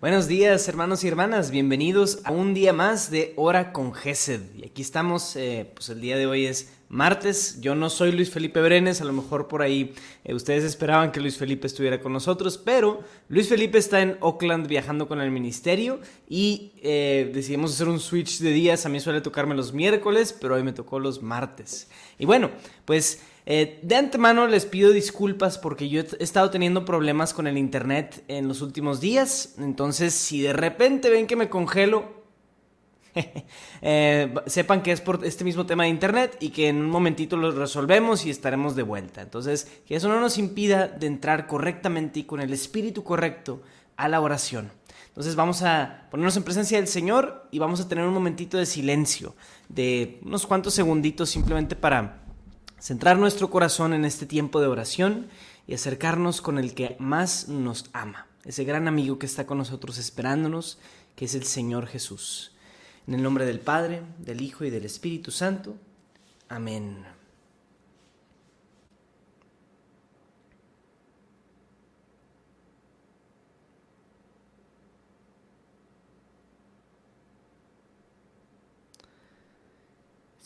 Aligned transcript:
Buenos 0.00 0.28
días, 0.28 0.66
hermanos 0.66 1.04
y 1.04 1.08
hermanas. 1.08 1.50
Bienvenidos 1.50 2.20
a 2.24 2.32
un 2.32 2.54
día 2.54 2.72
más 2.72 3.10
de 3.10 3.34
Hora 3.36 3.70
con 3.70 3.92
Gesed. 3.92 4.40
Y 4.56 4.64
aquí 4.64 4.80
estamos, 4.80 5.36
eh, 5.36 5.70
pues 5.74 5.90
el 5.90 6.00
día 6.00 6.16
de 6.16 6.26
hoy 6.26 6.46
es 6.46 6.72
martes. 6.88 7.60
Yo 7.60 7.74
no 7.74 7.90
soy 7.90 8.10
Luis 8.10 8.30
Felipe 8.30 8.62
Brenes, 8.62 9.02
a 9.02 9.04
lo 9.04 9.12
mejor 9.12 9.46
por 9.46 9.60
ahí 9.60 9.92
eh, 10.24 10.32
ustedes 10.32 10.64
esperaban 10.64 11.12
que 11.12 11.20
Luis 11.20 11.36
Felipe 11.36 11.66
estuviera 11.66 12.00
con 12.00 12.14
nosotros, 12.14 12.56
pero 12.56 13.04
Luis 13.28 13.50
Felipe 13.50 13.76
está 13.76 14.00
en 14.00 14.16
Oakland 14.20 14.68
viajando 14.68 15.06
con 15.06 15.20
el 15.20 15.30
ministerio 15.30 16.00
y 16.26 16.72
eh, 16.82 17.30
decidimos 17.34 17.74
hacer 17.74 17.90
un 17.90 18.00
switch 18.00 18.38
de 18.38 18.52
días. 18.52 18.86
A 18.86 18.88
mí 18.88 19.00
suele 19.00 19.20
tocarme 19.20 19.54
los 19.54 19.74
miércoles, 19.74 20.32
pero 20.32 20.54
hoy 20.54 20.62
me 20.62 20.72
tocó 20.72 20.98
los 20.98 21.20
martes. 21.20 21.90
Y 22.18 22.24
bueno, 22.24 22.50
pues 22.86 23.20
eh, 23.52 23.80
de 23.82 23.96
antemano 23.96 24.46
les 24.46 24.64
pido 24.64 24.92
disculpas 24.92 25.58
porque 25.58 25.88
yo 25.88 26.02
he 26.02 26.22
estado 26.22 26.50
teniendo 26.50 26.84
problemas 26.84 27.34
con 27.34 27.48
el 27.48 27.58
internet 27.58 28.22
en 28.28 28.46
los 28.46 28.62
últimos 28.62 29.00
días. 29.00 29.56
Entonces, 29.58 30.14
si 30.14 30.40
de 30.40 30.52
repente 30.52 31.10
ven 31.10 31.26
que 31.26 31.34
me 31.34 31.48
congelo, 31.48 32.22
eh, 33.82 34.32
sepan 34.46 34.84
que 34.84 34.92
es 34.92 35.00
por 35.00 35.24
este 35.24 35.42
mismo 35.42 35.66
tema 35.66 35.82
de 35.82 35.88
internet 35.88 36.36
y 36.38 36.50
que 36.50 36.68
en 36.68 36.76
un 36.76 36.90
momentito 36.90 37.36
lo 37.36 37.50
resolvemos 37.50 38.24
y 38.24 38.30
estaremos 38.30 38.76
de 38.76 38.84
vuelta. 38.84 39.20
Entonces, 39.20 39.82
que 39.84 39.96
eso 39.96 40.08
no 40.08 40.20
nos 40.20 40.38
impida 40.38 40.86
de 40.86 41.08
entrar 41.08 41.48
correctamente 41.48 42.20
y 42.20 42.24
con 42.26 42.40
el 42.40 42.52
espíritu 42.52 43.02
correcto 43.02 43.62
a 43.96 44.06
la 44.06 44.20
oración. 44.20 44.70
Entonces 45.08 45.34
vamos 45.34 45.62
a 45.62 46.06
ponernos 46.12 46.36
en 46.36 46.44
presencia 46.44 46.78
del 46.78 46.86
Señor 46.86 47.48
y 47.50 47.58
vamos 47.58 47.80
a 47.80 47.88
tener 47.88 48.06
un 48.06 48.14
momentito 48.14 48.58
de 48.58 48.66
silencio, 48.66 49.34
de 49.68 50.20
unos 50.24 50.46
cuantos 50.46 50.72
segunditos 50.72 51.30
simplemente 51.30 51.74
para 51.74 52.29
centrar 52.80 53.18
nuestro 53.18 53.50
corazón 53.50 53.92
en 53.92 54.04
este 54.04 54.26
tiempo 54.26 54.60
de 54.60 54.66
oración 54.66 55.28
y 55.66 55.74
acercarnos 55.74 56.40
con 56.40 56.58
el 56.58 56.74
que 56.74 56.96
más 56.98 57.48
nos 57.48 57.90
ama, 57.92 58.26
ese 58.44 58.64
gran 58.64 58.88
amigo 58.88 59.18
que 59.18 59.26
está 59.26 59.46
con 59.46 59.58
nosotros 59.58 59.98
esperándonos, 59.98 60.78
que 61.14 61.26
es 61.26 61.34
el 61.34 61.44
Señor 61.44 61.86
Jesús. 61.86 62.52
En 63.06 63.14
el 63.14 63.22
nombre 63.22 63.44
del 63.44 63.60
Padre, 63.60 64.02
del 64.18 64.40
Hijo 64.40 64.64
y 64.64 64.70
del 64.70 64.84
Espíritu 64.84 65.30
Santo. 65.30 65.76
Amén. 66.48 67.19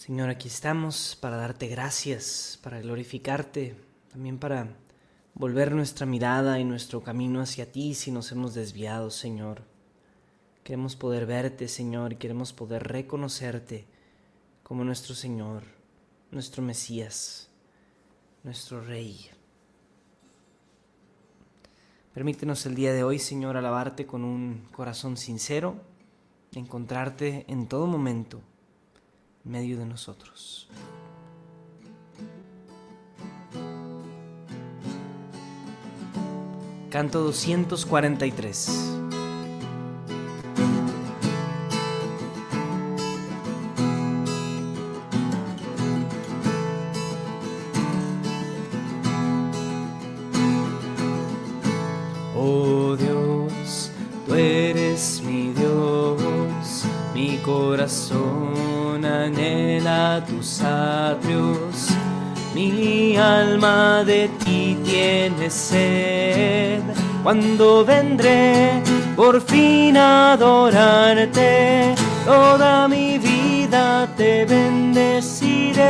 Señor, 0.04 0.28
aquí 0.28 0.48
estamos 0.48 1.16
para 1.18 1.38
darte 1.38 1.66
gracias, 1.66 2.58
para 2.62 2.78
glorificarte, 2.78 3.74
también 4.12 4.38
para 4.38 4.76
volver 5.32 5.72
nuestra 5.74 6.04
mirada 6.04 6.60
y 6.60 6.64
nuestro 6.64 7.02
camino 7.02 7.40
hacia 7.40 7.72
ti 7.72 7.94
si 7.94 8.10
nos 8.10 8.30
hemos 8.30 8.52
desviado, 8.52 9.08
Señor. 9.10 9.62
Queremos 10.62 10.94
poder 10.94 11.24
verte, 11.24 11.68
Señor, 11.68 12.12
y 12.12 12.16
queremos 12.16 12.52
poder 12.52 12.86
reconocerte 12.86 13.86
como 14.62 14.84
nuestro 14.84 15.14
Señor, 15.14 15.62
nuestro 16.30 16.62
Mesías, 16.62 17.48
nuestro 18.42 18.82
Rey. 18.82 19.30
Permítenos 22.12 22.66
el 22.66 22.74
día 22.74 22.92
de 22.92 23.04
hoy, 23.04 23.18
Señor, 23.18 23.56
alabarte 23.56 24.04
con 24.04 24.22
un 24.22 24.68
corazón 24.70 25.16
sincero, 25.16 25.76
encontrarte 26.52 27.46
en 27.48 27.68
todo 27.68 27.86
momento 27.86 28.42
medio 29.44 29.78
de 29.78 29.86
nosotros. 29.86 30.68
Canto 36.90 37.20
243. 37.24 38.93
Cuando 67.22 67.84
vendré 67.84 68.82
por 69.14 69.42
fin 69.42 69.96
adorarte, 69.96 71.94
toda 72.24 72.88
mi 72.88 73.18
vida 73.18 74.08
te 74.16 74.46
bendeciré. 74.46 75.84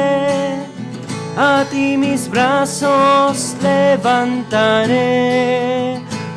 A 1.36 1.64
ti 1.70 1.96
mis 1.96 2.28
brazos 2.28 3.56
levantaré, 3.62 4.92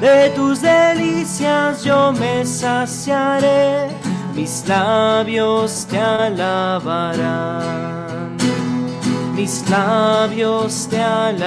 de 0.02 0.30
tus 0.36 0.62
delicias 0.62 1.84
yo 1.84 2.12
me 2.12 2.46
saciaré. 2.46 3.90
Mis 4.36 4.68
labios 4.68 5.88
te 5.90 5.98
alabarán, 6.00 6.36
mis 9.38 9.70
labios 9.70 10.88
te 10.90 11.00
alabarán. 11.00 11.38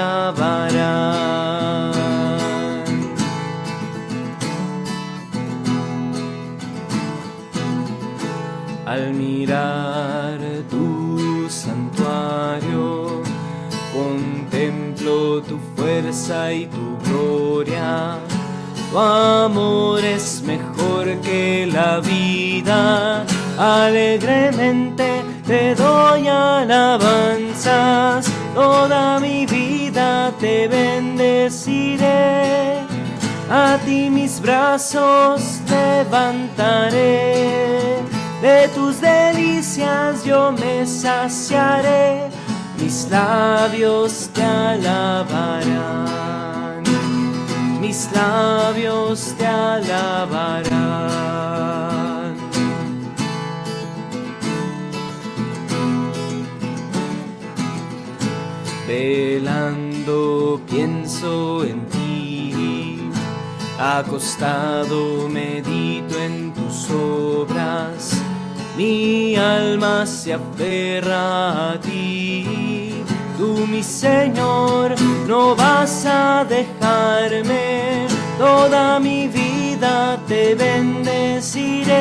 Al 8.87 9.13
mirar 9.13 10.39
tu 10.71 11.47
santuario, 11.49 13.23
contemplo 13.93 15.43
tu 15.43 15.59
fuerza 15.77 16.53
y 16.53 16.67
tu 16.67 16.97
gloria 17.05 18.19
tu 18.91 18.99
amor 18.99 20.05
es 20.05 20.43
mejor 20.43 21.21
que 21.21 21.69
la 21.73 22.01
vida. 22.01 23.25
Alegremente 23.57 25.23
te 25.47 25.77
doy 25.77 26.27
Toda 28.55 29.21
mi 29.21 29.47
vida 29.47 30.33
te 30.39 30.69
bendeciré. 30.69 32.07
A 33.51 33.79
ti 33.85 34.11
mis 34.11 34.41
brazos 34.41 35.61
levantaré. 35.69 37.35
De 38.43 38.69
tus 38.75 39.01
delicias 39.01 40.25
yo 40.25 40.53
me 40.53 40.87
saciaré. 40.87 42.31
Mis 42.79 43.09
labios 43.11 44.31
te 44.33 44.43
alabarán 44.43 46.11
mis 47.91 48.09
labios 48.13 49.35
te 49.37 49.47
alabarán. 49.47 50.70
Velando 58.91 60.61
pienso 60.69 61.63
en 61.63 61.87
ti, 61.87 62.99
acostado 63.79 65.29
medito 65.29 66.19
en 66.19 66.53
tus 66.53 66.91
obras, 66.91 68.21
mi 68.77 69.37
alma 69.37 70.05
se 70.05 70.35
aferra 70.35 71.71
a 71.71 71.81
ti. 71.81 73.05
Tú, 73.39 73.65
mi 73.69 73.85
Señor, 73.85 74.97
no 75.29 75.55
vas 75.55 76.05
a 76.05 76.45
dejarme, 76.45 78.09
toda 78.39 78.99
mi 78.99 79.29
vida 79.29 80.19
te 80.27 80.57
bendeciré. 80.57 82.01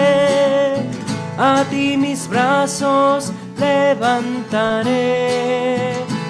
A 1.38 1.64
ti 1.70 1.98
mis 1.98 2.28
brazos 2.28 3.32
levantaré, 3.60 4.90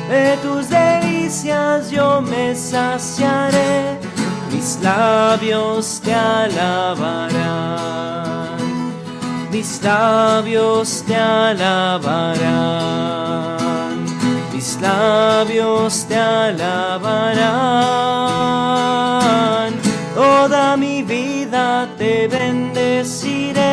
de 0.10 0.38
tus 0.42 0.68
delicias 0.70 1.92
yo 1.92 2.22
me 2.22 2.56
saciaré, 2.56 4.00
mis 4.52 4.80
labios 4.82 6.02
te 6.04 6.14
alabarán, 6.14 7.38
mis 9.52 9.82
labios 9.84 11.04
te 11.08 11.16
alabarán 11.16 12.90
mis 14.60 14.78
labios 14.82 16.06
te 16.10 16.18
alabarán, 16.18 17.34
toda 20.14 20.76
mi 20.76 21.02
vida 21.02 21.88
te 21.98 22.28
bendeciré, 22.28 23.64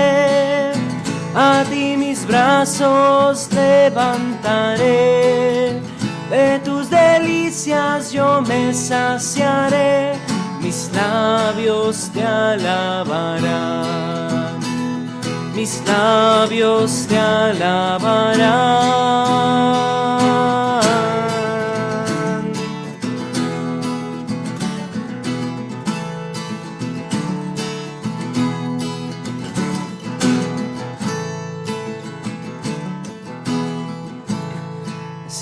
a 1.35 1.65
ti 1.69 1.97
mis 1.97 2.25
brazos 2.25 3.49
levantaré, 3.53 4.97
de 6.31 6.58
tus 6.64 6.90
delicias 6.90 8.12
yo 8.12 8.43
me 8.43 8.73
saciaré, 8.75 10.14
mis 10.61 10.90
labios 10.93 12.11
te 12.12 12.23
alabarán, 12.23 13.78
mis 15.55 15.82
labios 15.87 17.06
te 17.08 17.19
alabarán. 17.19 18.87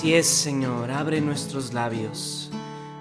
Así 0.05 0.15
es, 0.15 0.47
abre 1.15 1.27
nuestros 1.27 1.73
labios. 1.73 2.51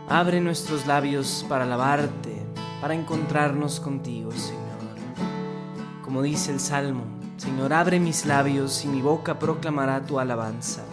Abre 0.07 0.39
nuestros 0.39 0.85
labios 0.85 1.43
para 1.49 1.63
alabarte, 1.63 2.43
para 2.79 2.93
encontrarnos 2.93 3.79
contigo, 3.79 4.31
Señor. 4.31 4.61
Como 6.03 6.21
dice 6.21 6.51
el 6.51 6.59
Salmo, 6.59 7.05
Señor, 7.37 7.73
abre 7.73 7.99
mis 7.99 8.27
labios 8.27 8.85
y 8.85 8.87
mi 8.87 9.01
boca 9.01 9.39
proclamará 9.39 10.05
tu 10.05 10.19
alabanza. 10.19 10.83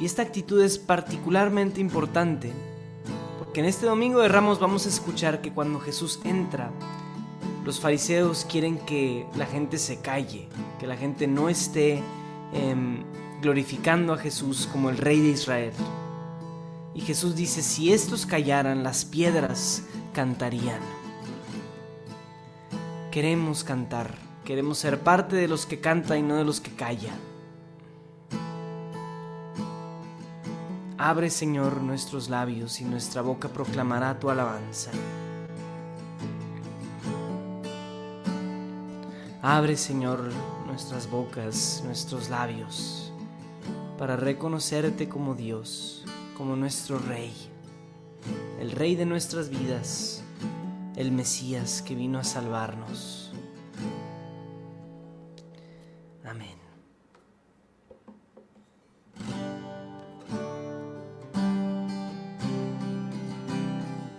Y 0.00 0.06
esta 0.06 0.22
actitud 0.22 0.62
es 0.62 0.78
particularmente 0.78 1.82
importante, 1.82 2.50
porque 3.38 3.60
en 3.60 3.66
este 3.66 3.84
domingo 3.84 4.20
de 4.20 4.28
Ramos 4.28 4.58
vamos 4.58 4.86
a 4.86 4.88
escuchar 4.88 5.42
que 5.42 5.52
cuando 5.52 5.80
Jesús 5.80 6.18
entra, 6.24 6.70
los 7.62 7.78
fariseos 7.78 8.46
quieren 8.46 8.78
que 8.78 9.26
la 9.34 9.44
gente 9.44 9.76
se 9.76 10.00
calle, 10.00 10.48
que 10.80 10.86
la 10.86 10.96
gente 10.96 11.26
no 11.26 11.50
esté 11.50 12.02
em, 12.54 13.04
glorificando 13.46 14.12
a 14.12 14.18
Jesús 14.18 14.68
como 14.72 14.90
el 14.90 14.98
Rey 14.98 15.20
de 15.20 15.28
Israel. 15.28 15.72
Y 16.94 17.00
Jesús 17.02 17.36
dice, 17.36 17.62
si 17.62 17.92
estos 17.92 18.26
callaran, 18.26 18.82
las 18.82 19.04
piedras 19.04 19.84
cantarían. 20.12 20.80
Queremos 23.12 23.62
cantar, 23.62 24.16
queremos 24.44 24.78
ser 24.78 24.98
parte 24.98 25.36
de 25.36 25.46
los 25.46 25.64
que 25.64 25.78
cantan 25.78 26.18
y 26.18 26.22
no 26.22 26.34
de 26.34 26.44
los 26.44 26.60
que 26.60 26.72
callan. 26.72 27.14
Abre, 30.98 31.30
Señor, 31.30 31.82
nuestros 31.82 32.28
labios 32.28 32.80
y 32.80 32.84
nuestra 32.84 33.22
boca 33.22 33.46
proclamará 33.46 34.18
tu 34.18 34.28
alabanza. 34.28 34.90
Abre, 39.40 39.76
Señor, 39.76 40.32
nuestras 40.66 41.08
bocas, 41.08 41.80
nuestros 41.86 42.28
labios 42.28 43.05
para 43.98 44.16
reconocerte 44.16 45.08
como 45.08 45.34
Dios, 45.34 46.04
como 46.36 46.56
nuestro 46.56 46.98
Rey, 46.98 47.32
el 48.60 48.72
Rey 48.72 48.94
de 48.94 49.06
nuestras 49.06 49.48
vidas, 49.48 50.22
el 50.96 51.12
Mesías 51.12 51.82
que 51.82 51.94
vino 51.94 52.18
a 52.18 52.24
salvarnos. 52.24 53.32
Amén. 56.24 56.56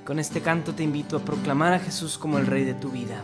Con 0.06 0.20
este 0.20 0.42
canto 0.42 0.74
te 0.74 0.84
invito 0.84 1.18
a 1.18 1.20
proclamar 1.20 1.74
a 1.74 1.80
Jesús 1.80 2.18
como 2.18 2.38
el 2.38 2.48
Rey 2.48 2.64
de 2.64 2.74
tu 2.74 2.90
vida. 2.90 3.24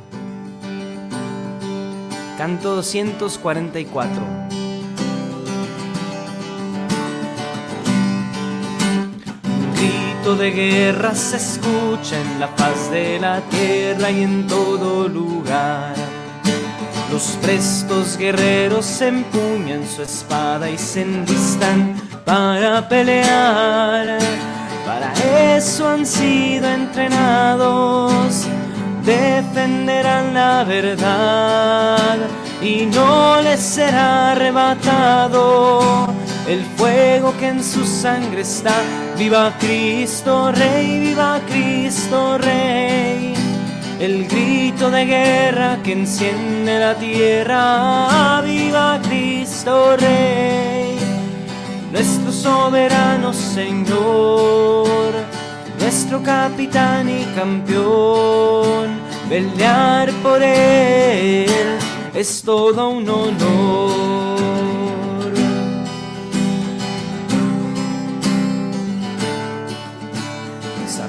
Canto 2.37 2.75
244. 2.75 4.62
De 10.35 10.51
guerra 10.51 11.13
se 11.13 11.37
escucha 11.37 12.19
en 12.19 12.39
la 12.39 12.47
paz 12.55 12.89
de 12.91 13.19
la 13.19 13.41
tierra 13.41 14.09
y 14.09 14.23
en 14.23 14.47
todo 14.47 15.07
lugar. 15.07 15.93
Los 17.11 17.37
prestos 17.41 18.17
guerreros 18.17 19.01
empuñan 19.01 19.85
su 19.87 20.01
espada 20.01 20.69
y 20.69 20.77
se 20.77 21.01
enlistan 21.03 22.01
para 22.25 22.87
pelear. 22.87 24.17
Para 24.85 25.13
eso 25.55 25.87
han 25.89 26.05
sido 26.05 26.69
entrenados, 26.69 28.45
defenderán 29.05 30.33
la 30.33 30.63
verdad 30.63 32.17
y 32.61 32.85
no 32.87 33.41
les 33.41 33.59
será 33.59 34.31
arrebatado 34.31 36.07
el 36.47 36.63
fuego 36.77 37.33
que 37.37 37.49
en 37.49 37.63
su 37.63 37.85
sangre 37.85 38.41
está. 38.41 38.73
Viva 39.17 39.53
Cristo 39.59 40.51
Rey, 40.51 40.99
viva 40.99 41.39
Cristo 41.47 42.37
Rey. 42.37 43.33
El 43.99 44.27
grito 44.27 44.89
de 44.89 45.05
guerra 45.05 45.77
que 45.83 45.93
enciende 45.93 46.79
la 46.79 46.95
tierra. 46.95 48.41
Viva 48.43 48.99
Cristo 49.03 49.95
Rey. 49.97 50.97
Nuestro 51.91 52.31
soberano 52.31 53.31
Señor. 53.33 55.13
Nuestro 55.79 56.23
capitán 56.23 57.07
y 57.07 57.23
campeón. 57.35 58.99
Pelear 59.29 60.11
por 60.23 60.41
Él 60.41 61.77
es 62.15 62.41
todo 62.41 62.89
un 62.89 63.07
honor. 63.07 64.12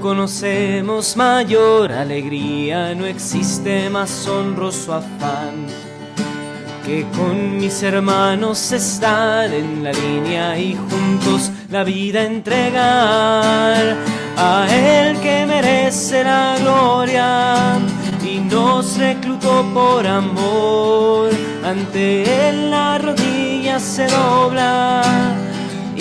Conocemos 0.00 1.16
mayor 1.16 1.92
alegría, 1.92 2.94
no 2.94 3.06
existe 3.06 3.88
más 3.90 4.26
honroso 4.26 4.94
afán 4.94 5.66
que 6.84 7.06
con 7.16 7.58
mis 7.58 7.82
hermanos 7.82 8.72
estar 8.72 9.52
en 9.52 9.84
la 9.84 9.92
línea 9.92 10.58
y 10.58 10.74
juntos 10.74 11.50
la 11.70 11.84
vida 11.84 12.24
entregar 12.24 13.96
a 14.36 14.66
Él 14.70 15.20
que 15.20 15.44
merece 15.46 16.24
la 16.24 16.56
gloria 16.58 17.78
y 18.24 18.38
nos 18.40 18.96
reclutó 18.96 19.64
por 19.74 20.06
amor. 20.06 21.30
Ante 21.64 22.48
Él 22.48 22.70
la 22.70 22.98
rodilla 22.98 23.78
se 23.78 24.06
dobla 24.06 25.02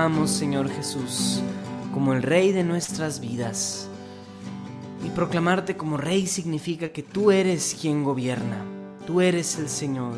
Señor 0.00 0.70
Jesús, 0.70 1.42
como 1.92 2.14
el 2.14 2.22
Rey 2.22 2.52
de 2.52 2.64
nuestras 2.64 3.20
vidas. 3.20 3.86
Y 5.04 5.10
proclamarte 5.10 5.76
como 5.76 5.98
Rey 5.98 6.26
significa 6.26 6.88
que 6.88 7.02
tú 7.02 7.30
eres 7.30 7.76
quien 7.78 8.02
gobierna, 8.02 8.64
tú 9.06 9.20
eres 9.20 9.58
el 9.58 9.68
Señor. 9.68 10.16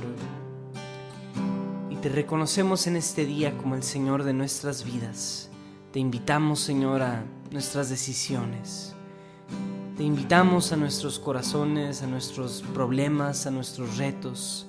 Y 1.90 1.96
te 1.96 2.10
reconocemos 2.10 2.86
en 2.86 2.94
este 2.94 3.26
día 3.26 3.58
como 3.58 3.74
el 3.74 3.82
Señor 3.82 4.22
de 4.22 4.32
nuestras 4.32 4.84
vidas. 4.84 5.50
Te 5.92 5.98
invitamos, 5.98 6.60
Señor, 6.60 7.02
a 7.02 7.24
nuestras 7.50 7.90
decisiones. 7.90 8.94
Te 9.96 10.04
invitamos 10.04 10.70
a 10.70 10.76
nuestros 10.76 11.18
corazones, 11.18 12.02
a 12.02 12.06
nuestros 12.06 12.62
problemas, 12.72 13.46
a 13.48 13.50
nuestros 13.50 13.96
retos. 13.96 14.68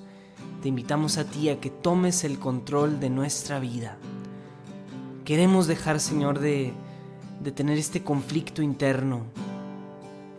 Te 0.64 0.70
invitamos 0.70 1.20
a 1.20 1.26
ti 1.26 1.50
a 1.50 1.60
que 1.60 1.70
tomes 1.70 2.24
el 2.24 2.40
control 2.40 3.00
de 3.00 3.12
nuestra 3.12 3.60
vida. 3.60 4.00
Queremos 5.26 5.68
dejar, 5.68 6.02
Señor, 6.02 6.40
de, 6.40 6.74
tener 7.56 7.78
este 7.78 8.04
conflicto 8.04 8.62
interno 8.62 9.22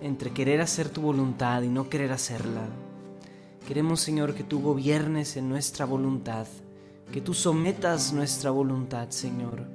entre 0.03 0.31
querer 0.31 0.61
hacer 0.61 0.91
tu 0.91 1.01
voluntad 1.01 1.63
y 1.63 1.69
no 1.69 1.89
querer 1.89 2.13
hacerla. 2.13 2.67
Queremos, 3.67 4.01
Señor, 4.01 4.35
que 4.35 4.45
tú 4.45 4.61
gobiernes 4.61 5.39
en 5.39 5.49
nuestra 5.49 5.87
voluntad, 5.87 6.47
que 7.11 7.23
tú 7.23 7.33
sometas 7.33 8.13
nuestra 8.13 8.51
voluntad, 8.51 9.09
Señor. 9.09 9.67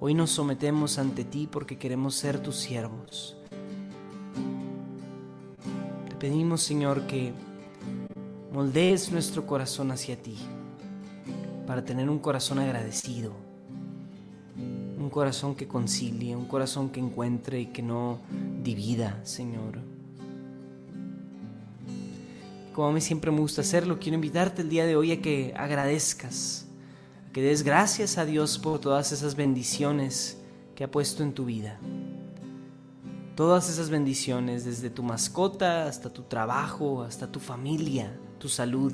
Hoy 0.00 0.12
nos 0.12 0.32
sometemos 0.32 0.98
ante 0.98 1.24
ti 1.24 1.48
porque 1.50 1.78
queremos 1.78 2.14
ser 2.14 2.38
tus 2.38 2.56
siervos. 2.56 3.38
Te 6.10 6.16
pedimos, 6.16 6.60
Señor, 6.60 7.06
que 7.06 7.32
moldees 8.52 9.12
nuestro 9.12 9.46
corazón 9.46 9.92
hacia 9.92 10.20
ti, 10.20 10.36
para 11.66 11.86
tener 11.86 12.10
un 12.10 12.18
corazón 12.18 12.58
agradecido 12.58 13.51
corazón 15.12 15.54
que 15.54 15.68
concilie, 15.68 16.34
un 16.34 16.46
corazón 16.46 16.90
que 16.90 16.98
encuentre 16.98 17.60
y 17.60 17.66
que 17.66 17.82
no 17.82 18.18
divida, 18.64 19.20
Señor. 19.22 19.78
Como 22.74 22.88
a 22.88 22.92
mí 22.92 23.00
siempre 23.00 23.30
me 23.30 23.38
gusta 23.38 23.60
hacerlo, 23.60 24.00
quiero 24.00 24.16
invitarte 24.16 24.62
el 24.62 24.68
día 24.68 24.86
de 24.86 24.96
hoy 24.96 25.12
a 25.12 25.22
que 25.22 25.54
agradezcas, 25.56 26.66
a 27.28 27.32
que 27.32 27.42
des 27.42 27.62
gracias 27.62 28.18
a 28.18 28.24
Dios 28.24 28.58
por 28.58 28.80
todas 28.80 29.12
esas 29.12 29.36
bendiciones 29.36 30.38
que 30.74 30.82
ha 30.82 30.90
puesto 30.90 31.22
en 31.22 31.32
tu 31.32 31.44
vida. 31.44 31.78
Todas 33.36 33.70
esas 33.70 33.90
bendiciones, 33.90 34.64
desde 34.64 34.90
tu 34.90 35.02
mascota 35.02 35.86
hasta 35.86 36.10
tu 36.10 36.22
trabajo, 36.22 37.02
hasta 37.02 37.30
tu 37.30 37.40
familia, 37.40 38.18
tu 38.38 38.48
salud. 38.48 38.92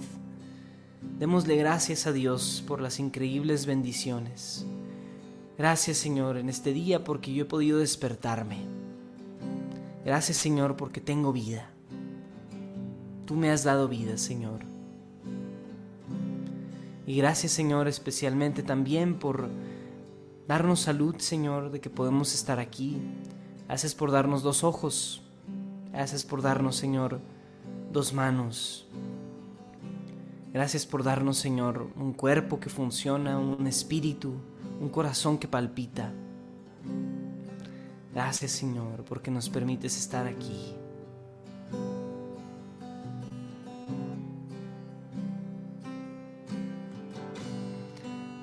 Démosle 1.19 1.57
gracias 1.57 2.07
a 2.07 2.13
Dios 2.13 2.63
por 2.67 2.81
las 2.81 2.99
increíbles 2.99 3.67
bendiciones. 3.67 4.67
Gracias 5.59 5.97
Señor 5.97 6.37
en 6.37 6.49
este 6.49 6.73
día 6.73 7.03
porque 7.03 7.35
yo 7.35 7.43
he 7.43 7.45
podido 7.45 7.81
despertarme. 7.81 8.59
Gracias 10.05 10.37
Señor 10.37 10.77
porque 10.77 11.01
tengo 11.01 11.33
vida. 11.33 11.69
Tú 13.27 13.35
me 13.35 13.51
has 13.51 13.65
dado 13.65 13.89
vida 13.89 14.19
Señor. 14.19 14.61
Y 17.09 17.17
gracias 17.17 17.51
Señor 17.51 17.89
especialmente 17.89 18.63
también 18.63 19.19
por 19.19 19.49
darnos 20.47 20.79
salud 20.79 21.17
Señor 21.19 21.73
de 21.73 21.81
que 21.81 21.91
podemos 21.91 22.37
estar 22.37 22.61
aquí. 22.61 22.99
Gracias 23.67 23.97
por 23.97 24.13
darnos 24.13 24.45
dos 24.45 24.63
ojos. 24.63 25.23
Gracias 25.91 26.23
por 26.23 26.41
darnos 26.41 26.77
Señor 26.77 27.19
dos 27.93 28.13
manos. 28.13 28.87
Gracias 30.53 30.87
por 30.87 31.03
darnos 31.03 31.37
Señor 31.37 31.91
un 31.97 32.13
cuerpo 32.13 32.61
que 32.61 32.71
funciona, 32.71 33.41
un 33.41 33.67
espíritu 33.67 34.35
un 34.81 34.89
corazón 34.89 35.39
que 35.39 35.49
palpita. 35.49 36.13
Gracias 38.15 38.53
Señor 38.53 39.05
porque 39.05 39.31
nos 39.31 39.49
permites 39.49 39.97
estar 39.97 40.27
aquí. 40.27 40.75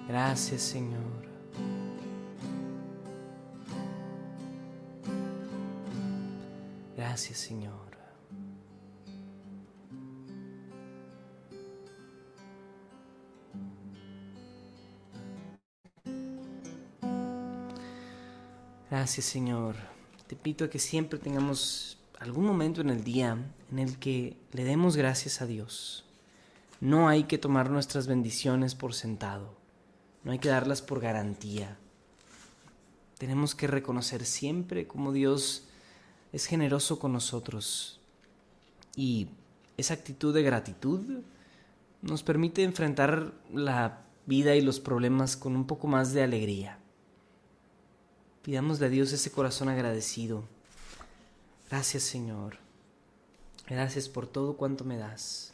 Gracias 0.07 0.61
Señor. 0.61 1.25
Gracias 6.95 7.37
Señor. 7.37 7.94
Gracias 19.05 19.27
Señor. 19.27 19.75
Te 20.25 20.35
pido 20.35 20.67
que 20.67 20.79
siempre 20.79 21.19
tengamos 21.19 21.99
algún 22.19 22.43
momento 22.43 22.81
en 22.81 22.89
el 22.89 23.03
día 23.03 23.37
en 23.71 23.77
el 23.77 23.99
que 23.99 24.35
le 24.51 24.63
demos 24.63 24.97
gracias 24.97 25.43
a 25.43 25.45
Dios. 25.45 26.05
No 26.81 27.07
hay 27.07 27.25
que 27.25 27.37
tomar 27.37 27.69
nuestras 27.69 28.07
bendiciones 28.07 28.73
por 28.73 28.95
sentado. 28.95 29.53
No 30.23 30.31
hay 30.31 30.39
que 30.39 30.49
darlas 30.49 30.81
por 30.81 31.01
garantía. 31.01 31.77
Tenemos 33.19 33.53
que 33.53 33.67
reconocer 33.67 34.25
siempre 34.25 34.87
cómo 34.87 35.11
Dios 35.11 35.67
es 36.33 36.47
generoso 36.47 36.97
con 36.97 37.13
nosotros. 37.13 37.99
Y 38.95 39.27
esa 39.77 39.93
actitud 39.93 40.33
de 40.33 40.41
gratitud 40.41 41.19
nos 42.01 42.23
permite 42.23 42.63
enfrentar 42.63 43.35
la 43.53 44.01
vida 44.25 44.55
y 44.55 44.61
los 44.61 44.79
problemas 44.79 45.37
con 45.37 45.55
un 45.55 45.67
poco 45.67 45.85
más 45.85 46.11
de 46.11 46.23
alegría. 46.23 46.79
Pidamos 48.45 48.79
a 48.83 48.89
Dios 48.89 49.11
ese 49.11 49.31
corazón 49.31 49.69
agradecido. 49.69 50.43
Gracias 51.67 52.03
Señor. 52.03 52.59
Gracias 53.67 54.07
por 54.07 54.27
todo 54.27 54.55
cuanto 54.55 54.83
me 54.83 54.97
das. 54.97 55.51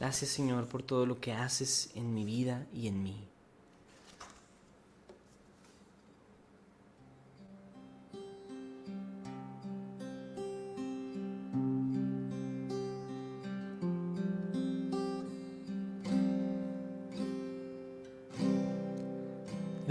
Gracias 0.00 0.32
Señor 0.32 0.66
por 0.66 0.82
todo 0.82 1.06
lo 1.06 1.20
que 1.20 1.32
haces 1.32 1.92
en 1.94 2.14
mi 2.14 2.24
vida 2.24 2.66
y 2.74 2.88
en 2.88 3.04
mí. 3.04 3.28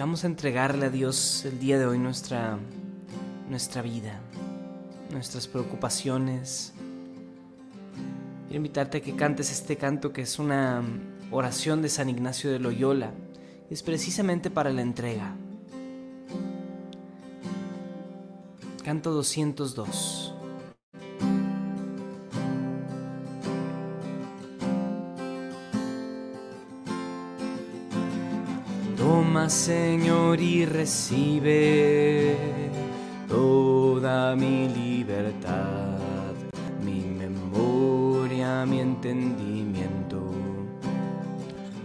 Vamos 0.07 0.23
a 0.23 0.27
entregarle 0.27 0.85
a 0.85 0.89
Dios 0.89 1.43
el 1.43 1.59
día 1.59 1.77
de 1.77 1.85
hoy 1.85 1.99
nuestra, 1.99 2.57
nuestra 3.49 3.81
vida, 3.81 4.21
nuestras 5.11 5.49
preocupaciones. 5.49 6.71
Quiero 8.45 8.55
invitarte 8.55 8.99
a 8.99 9.01
que 9.01 9.17
cantes 9.17 9.51
este 9.51 9.75
canto 9.75 10.13
que 10.13 10.21
es 10.21 10.39
una 10.39 10.81
oración 11.29 11.81
de 11.81 11.89
San 11.89 12.09
Ignacio 12.09 12.49
de 12.49 12.57
Loyola. 12.57 13.11
Es 13.69 13.83
precisamente 13.83 14.49
para 14.49 14.69
la 14.69 14.81
entrega. 14.81 15.35
Canto 18.85 19.11
202. 19.11 20.26
Señor, 29.49 30.41
y 30.41 30.65
recibe 30.65 32.35
toda 33.29 34.35
mi 34.35 34.67
libertad, 34.67 36.35
mi 36.83 37.01
memoria, 37.01 38.65
mi 38.65 38.81
entendimiento, 38.81 40.31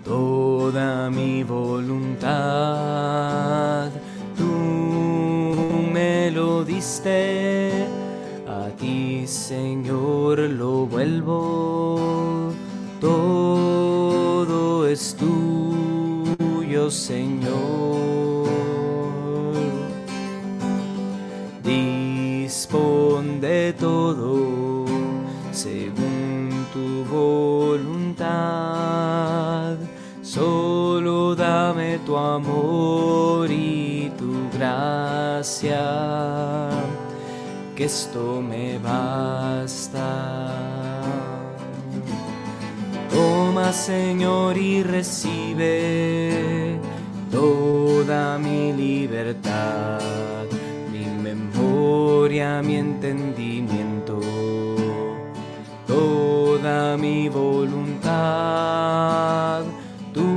toda 0.05 1.09
mi 1.09 1.45
voluntad. 1.45 2.33
Tú 4.37 4.45
me 5.93 6.33
lo 6.33 6.65
diste, 6.65 7.87
a 8.49 8.71
ti 8.77 9.25
Señor 9.27 10.41
lo 10.41 10.87
vuelvo, 10.87 11.82
Señor. 16.93 18.49
Dispón 21.65 23.41
de 23.41 23.73
todo 23.73 24.85
según 25.53 26.67
tu 26.73 27.05
voluntad, 27.11 28.27
solo 30.23 31.35
dame 31.35 31.99
tu 32.07 32.17
amor 32.17 33.51
y 33.51 34.13
tu 34.19 34.51
gracia 34.57 35.81
que 37.75 37.85
esto 37.87 38.43
me 38.43 38.79
basta. 38.79 40.53
Toma 43.11 43.73
Señor 43.73 44.57
y 44.57 44.83
recibe 44.83 46.62
toda 47.33 48.39
mi 48.39 48.73
libertad, 48.75 50.47
mi 50.93 51.07
memoria, 51.07 52.63
mi 52.63 52.77
entendimiento, 52.77 54.21
toda 55.87 56.97
mi 56.99 57.29
voluntad. 57.31 58.13
Tú 60.13 60.29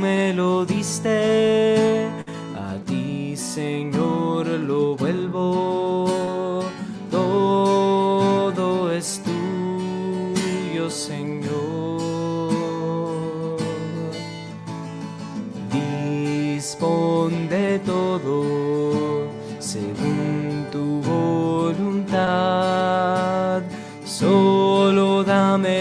me 0.00 0.34
lo 0.34 0.66
diste, 0.66 1.49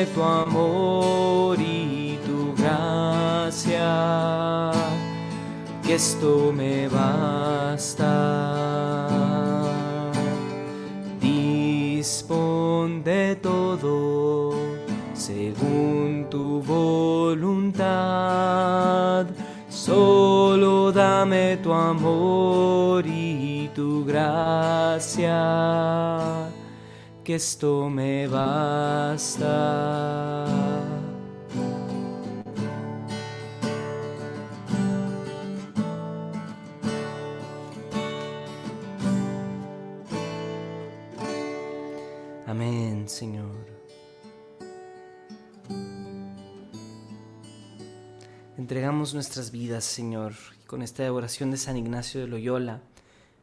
tu 0.08 0.24
amor 0.24 1.60
y 1.60 2.18
tu 2.26 2.56
gracia 2.62 4.72
que 5.84 5.96
esto 5.96 6.54
me 6.56 6.88
basta. 6.88 9.08
Dispón 11.20 13.04
de 13.04 13.36
todo 13.36 14.54
según 15.14 16.28
tu 16.30 16.62
voluntad. 16.62 17.90
Solo 19.70 20.92
dame 20.92 21.58
tu 21.58 21.74
amor 21.74 23.06
y 23.06 23.70
tu 23.76 24.06
gracia, 24.06 25.38
que 27.30 27.36
esto 27.36 27.92
me 27.92 28.28
basta. 28.28 29.28
Amén, 42.48 43.08
Señor. 43.08 43.46
Entregamos 48.58 49.14
nuestras 49.14 49.52
vidas, 49.52 49.84
Señor, 49.84 50.34
y 50.64 50.66
con 50.66 50.82
esta 50.82 51.14
oración 51.14 51.52
de 51.52 51.58
San 51.58 51.78
Ignacio 51.78 52.22
de 52.22 52.28
Loyola, 52.28 52.82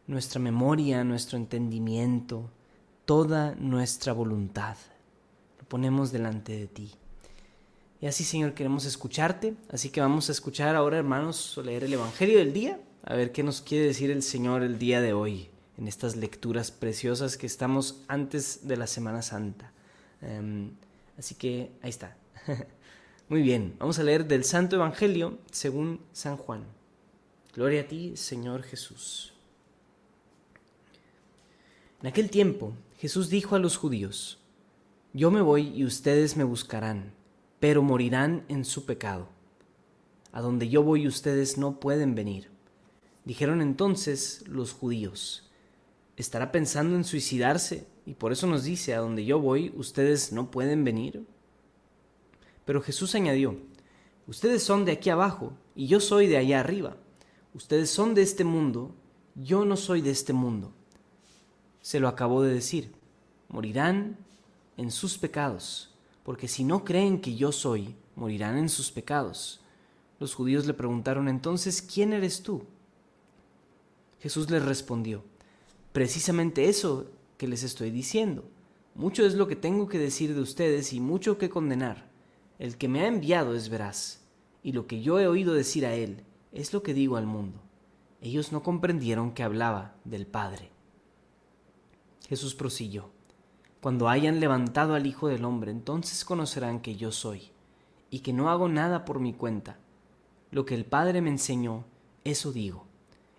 nuestra 0.09 0.41
memoria, 0.41 1.05
nuestro 1.05 1.39
entendimiento, 1.39 2.51
toda 3.07 3.55
nuestra 3.55 4.13
voluntad. 4.13 4.77
Lo 5.59 5.67
ponemos 5.67 6.13
delante 6.13 6.53
de 6.53 6.67
ti. 6.67 6.93
Y 8.01 8.07
así, 8.07 8.25
Señor, 8.25 8.53
queremos 8.53 8.85
escucharte, 8.85 9.55
así 9.71 9.89
que 9.89 10.03
vamos 10.03 10.29
a 10.29 10.33
escuchar 10.33 10.77
ahora, 10.77 10.99
hermanos, 10.99 11.59
leer 11.65 11.85
el 11.85 11.95
Evangelio 11.95 12.39
del 12.39 12.53
día, 12.53 12.79
a 13.05 13.15
ver 13.15 13.33
qué 13.33 13.43
nos 13.43 13.63
quiere 13.63 13.87
decir 13.87 14.11
el 14.11 14.23
Señor 14.23 14.63
el 14.63 14.79
día 14.79 15.01
de 15.01 15.15
hoy 15.15 15.49
en 15.79 15.89
estas 15.89 16.17
lecturas 16.17 16.71
preciosas 16.71 17.37
que 17.37 17.47
estamos 17.47 18.03
antes 18.09 18.67
de 18.67 18.77
la 18.77 18.87
Semana 18.87 19.23
Santa. 19.23 19.73
Um, 20.21 20.73
así 21.19 21.35
que 21.35 21.71
ahí 21.83 21.91
está. 21.91 22.17
Muy 23.29 23.43
bien, 23.43 23.75
vamos 23.79 23.99
a 23.99 24.05
leer 24.05 24.27
del 24.27 24.45
Santo 24.45 24.77
Evangelio 24.77 25.39
según 25.51 26.01
San 26.13 26.37
Juan. 26.37 26.65
Gloria 27.55 27.83
a 27.83 27.89
ti, 27.89 28.17
Señor 28.17 28.63
Jesús. 28.63 29.36
En 32.07 32.11
aquel 32.11 32.31
tiempo 32.31 32.73
Jesús 32.99 33.31
dijo 33.31 33.57
a 33.57 33.59
los 33.59 33.77
judíos, 33.77 34.39
Yo 35.13 35.33
me 35.33 35.41
voy 35.41 35.73
y 35.75 35.85
ustedes 35.85 36.37
me 36.37 36.45
buscarán, 36.45 37.13
pero 37.59 37.83
morirán 37.83 38.45
en 38.49 38.65
su 38.65 38.87
pecado. 38.87 39.27
A 40.31 40.41
donde 40.41 40.69
yo 40.69 40.85
voy 40.85 41.09
ustedes 41.09 41.59
no 41.59 41.81
pueden 41.81 42.15
venir. 42.15 42.49
Dijeron 43.25 43.61
entonces 43.61 44.45
los 44.47 44.73
judíos, 44.73 45.51
¿estará 46.17 46.53
pensando 46.53 46.95
en 46.95 47.03
suicidarse 47.03 47.89
y 48.07 48.15
por 48.15 48.31
eso 48.31 48.47
nos 48.47 48.63
dice, 48.63 48.95
a 48.95 49.01
donde 49.01 49.25
yo 49.25 49.41
voy 49.41 49.73
ustedes 49.77 50.31
no 50.31 50.49
pueden 50.53 50.85
venir? 50.85 51.27
Pero 52.65 52.83
Jesús 52.83 53.17
añadió, 53.17 53.57
Ustedes 54.29 54.63
son 54.63 54.85
de 54.85 54.93
aquí 54.93 55.11
abajo 55.11 55.55
y 55.75 55.89
yo 55.89 55.99
soy 55.99 56.29
de 56.29 56.37
allá 56.37 56.61
arriba. 56.61 56.99
Ustedes 57.53 57.91
son 57.91 58.15
de 58.15 58.23
este 58.23 58.45
mundo, 58.45 58.95
yo 59.35 59.65
no 59.65 59.77
soy 59.77 60.03
de 60.03 60.13
este 60.13 60.33
mundo. 60.33 60.73
Se 61.87 62.01
lo 62.01 62.09
acabó 62.09 62.43
de 62.43 62.53
decir, 62.53 62.91
morirán 63.49 64.17
en 64.77 64.91
sus 64.91 65.19
pecados, 65.19 65.95
porque 66.25 66.49
si 66.49 66.65
no 66.65 66.85
creen 66.85 67.21
que 67.21 67.37
yo 67.37 67.53
soy, 67.53 67.95
morirán 68.17 68.59
en 68.59 68.69
sus 68.69 68.91
pecados. 68.91 69.61
Los 70.19 70.35
judíos 70.35 70.67
le 70.67 70.75
preguntaron 70.75 71.29
entonces, 71.29 71.81
¿quién 71.81 72.13
eres 72.13 72.43
tú? 72.43 72.65
Jesús 74.19 74.51
les 74.51 74.65
respondió, 74.65 75.23
precisamente 75.93 76.69
eso 76.69 77.09
que 77.39 77.47
les 77.47 77.63
estoy 77.63 77.93
diciendo. 77.93 78.43
Mucho 78.97 79.25
es 79.25 79.35
lo 79.35 79.47
que 79.47 79.55
tengo 79.55 79.87
que 79.87 80.01
decir 80.01 80.35
de 80.35 80.41
ustedes 80.41 80.93
y 80.93 80.99
mucho 80.99 81.39
que 81.39 81.51
condenar. 81.51 82.11
El 82.59 82.79
que 82.79 82.89
me 82.89 83.03
ha 83.03 83.07
enviado 83.07 83.55
es 83.55 83.69
veraz, 83.69 84.25
y 84.65 84.73
lo 84.73 84.89
que 84.89 85.03
yo 85.03 85.21
he 85.21 85.29
oído 85.29 85.55
decir 85.55 85.87
a 85.87 85.95
él 85.95 86.25
es 86.51 86.73
lo 86.73 86.83
que 86.83 86.95
digo 86.95 87.17
al 87.17 87.27
mundo. 87.27 87.61
Ellos 88.21 88.51
no 88.51 88.65
comprendieron 88.65 89.31
que 89.31 89.45
hablaba 89.45 89.95
del 90.05 90.27
Padre. 90.27 90.75
Jesús 92.29 92.55
prosiguió, 92.55 93.11
Cuando 93.81 94.09
hayan 94.09 94.41
levantado 94.41 94.95
al 94.95 95.07
Hijo 95.07 95.29
del 95.29 95.45
Hombre, 95.45 95.71
entonces 95.71 96.25
conocerán 96.25 96.81
que 96.81 96.97
yo 96.97 97.13
soy, 97.13 97.51
y 98.11 98.21
que 98.21 98.33
no 98.33 98.51
hago 98.51 98.69
nada 98.69 99.05
por 99.05 99.21
mi 99.21 99.33
cuenta. 99.33 99.79
Lo 100.51 100.65
que 100.67 100.75
el 100.75 100.85
Padre 100.85 101.21
me 101.21 101.31
enseñó, 101.31 101.85
eso 102.25 102.53
digo. 102.53 102.85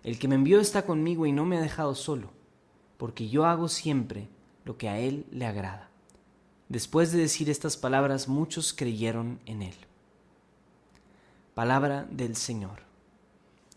El 0.02 0.18
que 0.18 0.28
me 0.28 0.36
envió 0.36 0.60
está 0.60 0.86
conmigo 0.86 1.26
y 1.26 1.32
no 1.32 1.44
me 1.44 1.58
ha 1.58 1.60
dejado 1.60 1.94
solo, 1.94 2.30
porque 2.96 3.28
yo 3.28 3.44
hago 3.44 3.68
siempre 3.68 4.28
lo 4.64 4.78
que 4.78 4.88
a 4.88 4.98
él 4.98 5.26
le 5.30 5.44
agrada. 5.44 5.90
Después 6.68 7.12
de 7.12 7.18
decir 7.18 7.50
estas 7.50 7.76
palabras, 7.76 8.28
muchos 8.28 8.72
creyeron 8.72 9.40
en 9.46 9.62
él. 9.62 9.74
Palabra 11.54 12.06
del 12.10 12.36
Señor. 12.36 12.80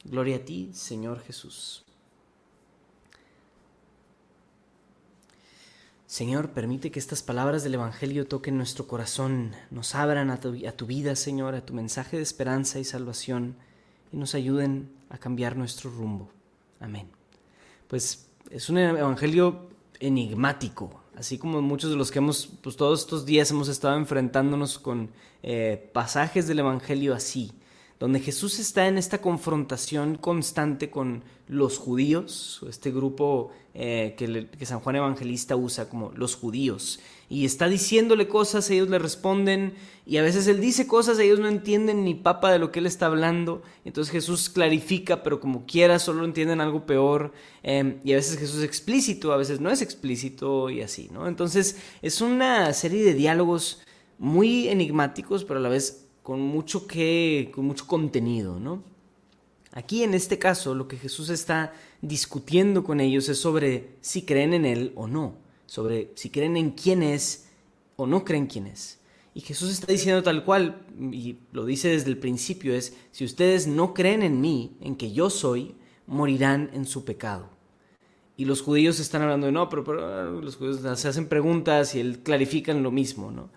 Gloria 0.04 0.38
a 0.38 0.45
ti, 0.45 0.69
Señor 0.74 1.19
Jesús. 1.21 1.84
Señor, 6.12 6.50
permite 6.50 6.91
que 6.91 7.00
estas 7.00 7.24
palabras 7.24 7.63
del 7.63 7.76
Evangelio 7.76 8.28
toquen 8.28 8.58
nuestro 8.58 8.86
corazón, 8.86 9.54
nos 9.69 9.95
abran 9.95 10.30
a 10.30 10.41
tu, 10.41 10.52
vida, 10.86 11.15
Señor, 11.15 11.56
a 11.56 11.65
tu 11.65 11.74
mensaje 11.74 12.17
de 12.17 12.24
esperanza 12.24 12.80
y 12.80 12.84
salvación, 12.84 13.56
y 14.12 14.17
nos 14.17 14.36
ayuden 14.36 14.91
a 15.10 15.17
cambiar 15.17 15.56
nuestro 15.56 15.89
rumbo. 15.89 16.28
Amén. 16.82 17.08
Pues 17.88 18.28
es 18.50 18.69
un 18.69 18.80
Evangelio 18.80 19.69
enigmático, 20.02 21.02
así 21.15 21.38
como 21.38 21.62
muchos 21.62 21.91
de 21.91 21.95
los 21.95 22.12
que 22.12 22.19
hemos, 22.19 22.45
pues 22.62 22.76
todos 22.76 23.00
estos 23.00 23.26
días 23.26 23.50
hemos 23.50 23.69
estado 23.69 23.95
enfrentándonos 23.95 24.80
con 24.80 25.12
eh, 25.43 25.89
pasajes 25.93 26.45
del 26.45 26.60
Evangelio 26.60 27.15
así, 27.15 27.54
donde 28.02 28.20
Jesús 28.20 28.58
está 28.58 28.88
en 28.88 28.98
esta 28.98 29.20
confrontación 29.22 30.16
constante 30.16 30.90
con 30.90 31.22
los 31.48 31.78
judíos, 31.78 32.66
este 32.68 32.90
grupo 32.90 33.52
eh, 33.76 34.16
que, 34.18 34.66
San 34.66 34.80
Juan 34.80 34.96
Evangelista 34.96 35.56
usa 35.56 35.88
como 35.88 36.12
los 36.16 36.36
judíos, 36.36 37.00
y 37.30 37.46
está 37.46 37.70
diciéndole 37.70 38.28
cosas, 38.28 38.68
ellos 38.72 38.90
le 38.90 38.98
responden, 38.98 39.76
y 40.04 40.18
a 40.18 40.24
veces 40.24 40.48
él 40.48 40.60
dice 40.60 40.88
cosas, 40.88 41.20
ellos 41.20 41.40
no 41.40 41.48
entienden 41.48 42.04
ni 42.04 42.16
papa 42.16 42.52
de 42.52 42.58
lo 42.58 42.72
que 42.72 42.80
él 42.80 42.88
está 42.88 43.06
hablando, 43.06 43.62
entonces 43.86 44.12
Jesús 44.12 44.50
clarifica, 44.50 45.22
pero 45.22 45.40
como 45.40 45.68
quiera, 45.68 46.00
solo 46.00 46.26
entienden 46.26 46.60
algo 46.60 46.88
peor, 46.88 47.34
em, 47.62 48.00
y 48.04 48.14
a 48.14 48.16
veces 48.16 48.40
Jesús 48.40 48.58
es 48.58 48.64
explícito, 48.64 49.32
a 49.32 49.38
veces 49.38 49.60
no 49.60 49.70
es 49.70 49.84
explícito, 49.84 50.72
y 50.72 50.82
así, 50.82 51.08
¿no? 51.14 51.28
Entonces 51.28 51.78
es 52.02 52.20
una 52.20 52.74
serie 52.74 53.04
de 53.04 53.14
diálogos 53.14 53.84
muy 54.18 54.70
enigmáticos, 54.70 55.44
pero 55.46 55.60
a 55.60 55.64
la 55.64 55.70
vez 55.70 56.01
con 56.24 56.42
mucho 56.42 56.88
que, 56.88 57.52
con 57.54 57.66
mucho 57.66 57.88
contenido, 57.88 58.60
¿no? 58.60 58.84
Aquí 59.74 60.04
en 60.04 60.14
este 60.14 60.38
caso 60.38 60.76
lo 60.76 60.88
que 60.88 60.98
Jesús 60.98 61.30
está 61.30 61.74
discutiendo 62.02 62.84
con 62.84 63.00
ellos 63.00 63.30
es 63.30 63.40
sobre 63.40 63.96
si 64.02 64.24
creen 64.24 64.54
en 64.54 64.66
Él 64.66 64.92
o 64.96 65.08
no, 65.08 65.36
sobre 65.66 66.12
si 66.16 66.30
creen 66.30 66.58
en 66.58 66.72
quién 66.72 67.04
es 67.04 67.48
o 67.96 68.06
no 68.06 68.26
creen 68.26 68.48
quién 68.48 68.68
es. 68.68 69.00
Y 69.34 69.42
Jesús 69.42 69.72
está 69.72 69.92
diciendo 69.92 70.24
tal 70.24 70.44
cual, 70.44 70.82
y 71.00 71.38
lo 71.54 71.66
dice 71.66 71.88
desde 71.88 72.10
el 72.10 72.18
principio, 72.18 72.76
es, 72.76 72.98
si 73.12 73.24
ustedes 73.24 73.66
no 73.66 73.94
creen 73.94 74.24
en 74.24 74.42
mí, 74.42 74.76
en 74.82 74.98
que 74.98 75.14
yo 75.14 75.30
soy, 75.30 75.76
morirán 76.06 76.70
en 76.74 76.86
su 76.86 77.06
pecado. 77.06 77.50
Y 78.36 78.44
los 78.44 78.62
judíos 78.62 79.00
están 79.00 79.22
hablando 79.22 79.46
de 79.46 79.54
no, 79.54 79.70
pero, 79.70 80.42
los 80.42 80.58
judíos 80.58 80.82
se 81.00 81.08
hacen 81.08 81.28
preguntas 81.28 81.96
y 81.96 82.02
él 82.02 82.20
clarifican 82.24 82.84
lo 82.84 82.92
mismo, 82.92 83.32
¿no? 83.32 83.50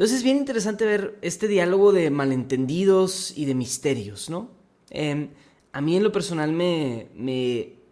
Entonces 0.00 0.16
es 0.16 0.24
bien 0.24 0.38
interesante 0.38 0.86
ver 0.86 1.18
este 1.20 1.46
diálogo 1.46 1.92
de 1.92 2.08
malentendidos 2.08 3.36
y 3.36 3.44
de 3.44 3.54
misterios, 3.54 4.30
¿no? 4.30 4.48
Em, 4.88 5.28
a 5.72 5.82
mí 5.82 5.94
en 5.94 6.02
lo 6.02 6.10
personal 6.10 6.54
me, 6.54 7.08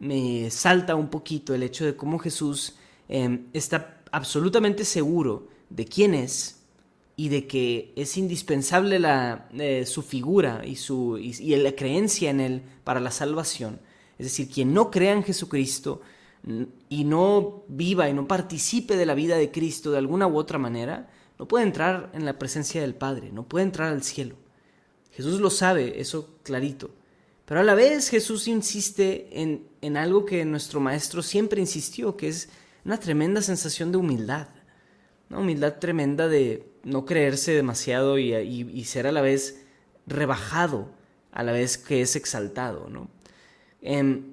me, 0.00 0.50
salta 0.50 0.94
un 0.94 1.10
poquito 1.10 1.54
el 1.54 1.62
hecho 1.62 1.84
de 1.84 1.96
cómo 1.96 2.18
Jesús 2.18 2.76
em, 3.10 3.48
está 3.52 4.00
absolutamente 4.10 4.86
seguro 4.86 5.48
de 5.68 5.84
quién 5.84 6.14
es 6.14 6.62
y 7.14 7.28
de 7.28 7.46
que 7.46 7.92
es 7.94 8.16
indispensable 8.16 8.98
eh, 9.58 9.84
su 9.84 10.00
figura 10.00 10.62
y, 10.64 10.76
su, 10.76 11.18
y 11.18 11.56
la 11.56 11.72
creencia 11.72 12.30
en 12.30 12.40
Él 12.40 12.62
para 12.84 13.00
la 13.00 13.10
salvación. 13.10 13.80
Es 14.18 14.24
decir, 14.24 14.48
quien 14.48 14.72
no 14.72 14.90
crea 14.90 15.12
en 15.12 15.24
Jesucristo 15.24 16.00
y 16.88 17.04
no 17.04 17.64
viva 17.68 18.08
y 18.08 18.14
no 18.14 18.26
participe 18.26 18.96
de 18.96 19.04
la 19.04 19.12
vida 19.12 19.36
de 19.36 19.50
Cristo 19.50 19.90
de 19.90 19.98
alguna 19.98 20.26
u 20.26 20.38
otra 20.38 20.58
manera, 20.58 21.10
no 21.38 21.46
puede 21.46 21.64
entrar 21.64 22.10
en 22.14 22.24
la 22.24 22.38
presencia 22.38 22.80
del 22.80 22.94
Padre, 22.94 23.30
no 23.32 23.48
puede 23.48 23.64
entrar 23.64 23.92
al 23.92 24.02
cielo. 24.02 24.36
Jesús 25.12 25.40
lo 25.40 25.50
sabe, 25.50 26.00
eso 26.00 26.38
clarito. 26.42 26.90
Pero 27.44 27.60
a 27.60 27.64
la 27.64 27.74
vez 27.74 28.10
Jesús 28.10 28.48
insiste 28.48 29.28
en, 29.40 29.66
en 29.80 29.96
algo 29.96 30.24
que 30.24 30.44
nuestro 30.44 30.80
Maestro 30.80 31.22
siempre 31.22 31.60
insistió, 31.60 32.16
que 32.16 32.28
es 32.28 32.50
una 32.84 32.98
tremenda 32.98 33.40
sensación 33.40 33.92
de 33.92 33.98
humildad. 33.98 34.48
Una 35.30 35.40
humildad 35.40 35.78
tremenda 35.78 36.28
de 36.28 36.68
no 36.84 37.04
creerse 37.04 37.52
demasiado 37.52 38.18
y, 38.18 38.84
ser 38.84 39.06
a 39.06 39.12
la 39.12 39.20
vez 39.20 39.62
rebajado, 40.06 40.90
a 41.32 41.42
la 41.42 41.52
vez 41.52 41.78
que 41.78 42.00
es 42.00 42.16
exaltado. 42.16 42.88
¿no? 42.88 43.08
Em, 43.82 44.24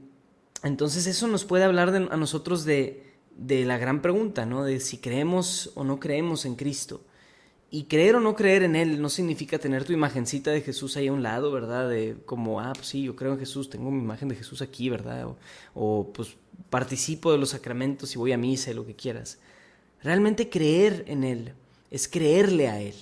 entonces 0.63 1.05
eso 1.07 1.27
nos 1.27 1.45
puede 1.45 1.65
hablar 1.65 1.89
a 1.89 2.17
nosotros 2.17 2.65
de, 2.65 3.04
de 3.37 3.65
la 3.65 3.77
gran 3.77 4.01
pregunta, 4.01 4.45
¿no? 4.45 4.63
De 4.63 4.79
si 4.79 4.97
creemos 4.97 5.71
o 5.75 5.83
no 5.83 5.99
creemos 5.99 6.45
en 6.45 6.55
Cristo. 6.55 7.01
Y 7.69 7.85
creer 7.85 8.15
o 8.15 8.19
no 8.21 8.35
creer 8.35 8.63
en 8.63 8.75
Él 8.75 9.01
no 9.01 9.09
significa 9.09 9.59
tener 9.59 9.83
tu 9.83 9.91
imagencita 9.91 10.51
de 10.51 10.61
Jesús 10.61 10.95
ahí 10.95 11.07
a 11.07 11.13
un 11.13 11.23
lado, 11.23 11.51
¿verdad? 11.51 11.89
De 11.89 12.15
como, 12.25 12.61
ah, 12.61 12.71
pues 12.73 12.87
sí, 12.87 13.03
yo 13.03 13.15
creo 13.15 13.33
en 13.33 13.39
Jesús, 13.39 13.69
tengo 13.69 13.91
mi 13.91 14.01
imagen 14.01 14.29
de 14.29 14.35
Jesús 14.35 14.61
aquí, 14.61 14.89
¿verdad? 14.89 15.27
O, 15.73 16.11
pues 16.13 16.37
participo 16.69 17.31
de 17.31 17.37
los 17.37 17.49
sacramentos 17.49 18.13
y 18.15 18.17
voy 18.17 18.31
a 18.31 18.37
misa 18.37 18.71
lo 18.71 18.85
que 18.85 18.95
quieras. 18.95 19.39
Realmente 20.01 20.49
creer 20.49 21.03
en 21.07 21.23
Él 21.23 21.53
es 21.91 22.07
creerle 22.07 22.69
a 22.69 22.79
Él 22.79 22.95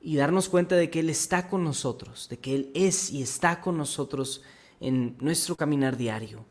y 0.00 0.16
darnos 0.16 0.48
cuenta 0.48 0.76
de 0.76 0.88
que 0.88 1.00
Él 1.00 1.10
está 1.10 1.48
con 1.48 1.62
nosotros, 1.62 2.28
de 2.28 2.38
que 2.38 2.54
Él 2.54 2.70
es 2.74 3.10
y 3.10 3.22
está 3.22 3.60
con 3.60 3.76
nosotros 3.76 4.42
en 4.80 5.16
nuestro 5.20 5.56
caminar 5.56 5.96
diario. 5.96 6.44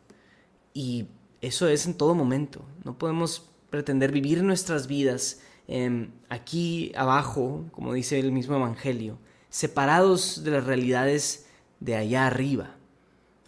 Y 0.74 1.08
eso 1.42 1.68
es 1.68 1.86
en 1.86 1.96
todo 1.96 2.16
momento. 2.16 2.64
No 2.84 2.98
podemos 2.98 3.50
pretender 3.70 4.12
vivir 4.12 4.44
nuestras 4.44 4.88
vidas 4.88 5.42
em, 5.68 6.12
aquí 6.30 6.92
abajo, 6.96 7.66
como 7.72 7.94
dice 7.94 8.20
el 8.20 8.32
mismo 8.32 8.56
Evangelio, 8.56 9.18
separados 9.50 10.44
de 10.44 10.52
las 10.52 10.66
realidades 10.66 11.48
de 11.80 11.96
allá 11.96 12.28
arriba. 12.28 12.76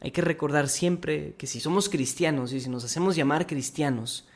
Hay 0.02 0.12
que 0.12 0.22
recordar 0.22 0.68
siempre 0.68 1.36
que 1.38 1.48
si 1.48 1.60
somos 1.60 1.88
cristianos 1.88 2.52
y 2.52 2.60
si 2.60 2.70
nos 2.70 2.84
hacemos 2.84 3.16
llamar 3.16 3.48
cristianos, 3.48 4.28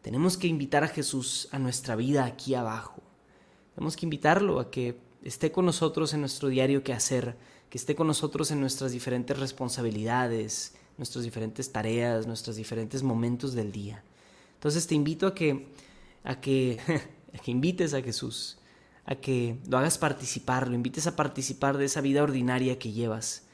tenemos 0.00 0.36
que 0.36 0.48
invitar 0.48 0.82
a 0.82 0.88
Jesús 0.88 1.48
a 1.52 1.58
nuestra 1.58 1.94
vida 1.94 2.24
aquí 2.24 2.54
abajo. 2.54 3.02
Tenemos 3.74 3.96
que 3.96 4.06
invitarlo 4.06 4.58
a 4.58 4.70
que 4.70 4.98
esté 5.22 5.52
con 5.52 5.64
nosotros 5.64 6.12
en 6.12 6.20
nuestro 6.20 6.48
diario 6.48 6.82
quehacer, 6.82 7.36
que 7.70 7.78
esté 7.78 7.94
con 7.94 8.06
nosotros 8.06 8.50
en 8.50 8.60
nuestras 8.60 8.90
diferentes 8.90 9.38
responsabilidades, 9.38 10.74
nuestras 10.98 11.24
diferentes 11.24 11.72
tareas, 11.72 12.26
nuestros 12.26 12.56
diferentes 12.56 13.02
momentos 13.02 13.54
del 13.54 13.72
día. 13.72 14.02
Entonces 14.54 14.86
te 14.86 14.94
invito 14.94 15.26
a 15.26 15.34
que, 15.34 15.68
a 16.24 16.40
que, 16.40 16.78
a 17.34 17.38
que 17.38 17.50
invites 17.50 17.94
a 17.94 18.02
Jesús, 18.02 18.58
a 19.04 19.16
que 19.16 19.58
lo 19.68 19.78
hagas 19.78 19.98
participar, 19.98 20.68
lo 20.68 20.74
invites 20.74 21.06
a 21.06 21.16
participar 21.16 21.78
de 21.78 21.86
esa 21.86 22.00
vida 22.00 22.22
ordinaria 22.22 22.78
que 22.78 22.92
llevas. 22.92 23.44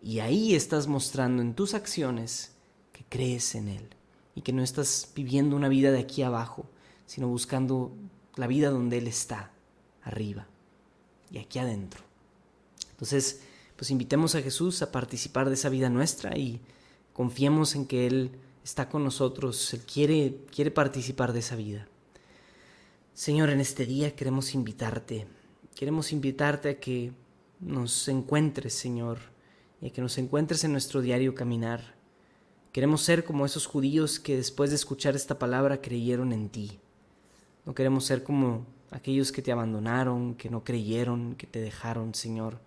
Y 0.00 0.20
ahí 0.20 0.54
estás 0.54 0.86
mostrando 0.86 1.42
en 1.42 1.54
tus 1.54 1.74
acciones 1.74 2.52
que 2.92 3.04
crees 3.08 3.54
en 3.54 3.68
Él 3.68 3.88
y 4.34 4.42
que 4.42 4.52
no 4.52 4.62
estás 4.62 5.08
viviendo 5.14 5.56
una 5.56 5.68
vida 5.68 5.90
de 5.90 6.00
aquí 6.00 6.22
abajo, 6.22 6.66
sino 7.06 7.28
buscando 7.28 7.92
la 8.36 8.46
vida 8.46 8.70
donde 8.70 8.98
Él 8.98 9.06
está, 9.06 9.52
arriba 10.02 10.46
y 11.30 11.38
aquí 11.38 11.58
adentro. 11.58 12.02
Entonces, 12.90 13.40
pues 13.76 13.90
invitemos 13.90 14.34
a 14.34 14.42
Jesús 14.42 14.82
a 14.82 14.92
participar 14.92 15.48
de 15.48 15.54
esa 15.54 15.68
vida 15.68 15.88
nuestra 15.88 16.36
y 16.36 16.60
Confiemos 17.12 17.74
en 17.74 17.86
que 17.86 18.06
Él 18.06 18.32
está 18.64 18.88
con 18.88 19.04
nosotros, 19.04 19.72
Él 19.74 19.80
quiere, 19.80 20.36
quiere 20.50 20.70
participar 20.70 21.32
de 21.32 21.40
esa 21.40 21.56
vida. 21.56 21.88
Señor, 23.14 23.50
en 23.50 23.60
este 23.60 23.84
día 23.84 24.16
queremos 24.16 24.54
invitarte, 24.54 25.26
queremos 25.74 26.12
invitarte 26.12 26.70
a 26.70 26.80
que 26.80 27.12
nos 27.60 28.08
encuentres, 28.08 28.74
Señor, 28.74 29.18
y 29.80 29.88
a 29.88 29.90
que 29.92 30.00
nos 30.00 30.16
encuentres 30.18 30.64
en 30.64 30.72
nuestro 30.72 31.02
diario 31.02 31.34
caminar. 31.34 31.94
Queremos 32.72 33.02
ser 33.02 33.24
como 33.24 33.44
esos 33.44 33.66
judíos 33.66 34.18
que 34.18 34.36
después 34.36 34.70
de 34.70 34.76
escuchar 34.76 35.14
esta 35.14 35.38
palabra 35.38 35.82
creyeron 35.82 36.32
en 36.32 36.48
ti. 36.48 36.80
No 37.66 37.74
queremos 37.74 38.06
ser 38.06 38.22
como 38.22 38.66
aquellos 38.90 39.30
que 39.30 39.42
te 39.42 39.52
abandonaron, 39.52 40.34
que 40.34 40.48
no 40.48 40.64
creyeron, 40.64 41.34
que 41.34 41.46
te 41.46 41.60
dejaron, 41.60 42.14
Señor. 42.14 42.60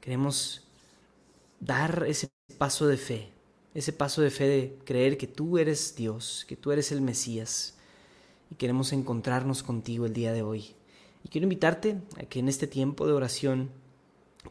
Queremos 0.00 0.66
dar 1.60 2.04
ese 2.06 2.28
paso 2.58 2.86
de 2.86 2.96
fe, 2.96 3.32
ese 3.76 3.92
paso 3.92 4.22
de 4.22 4.30
fe 4.30 4.48
de 4.48 4.78
creer 4.84 5.18
que 5.18 5.26
tú 5.26 5.58
eres 5.58 5.94
Dios, 5.96 6.46
que 6.48 6.56
tú 6.56 6.72
eres 6.72 6.92
el 6.92 7.02
Mesías 7.02 7.74
y 8.50 8.54
queremos 8.54 8.92
encontrarnos 8.94 9.62
contigo 9.62 10.06
el 10.06 10.14
día 10.14 10.32
de 10.32 10.40
hoy. 10.40 10.74
Y 11.22 11.28
quiero 11.28 11.44
invitarte 11.44 11.98
a 12.18 12.24
que 12.24 12.38
en 12.38 12.48
este 12.48 12.66
tiempo 12.66 13.06
de 13.06 13.12
oración 13.12 13.68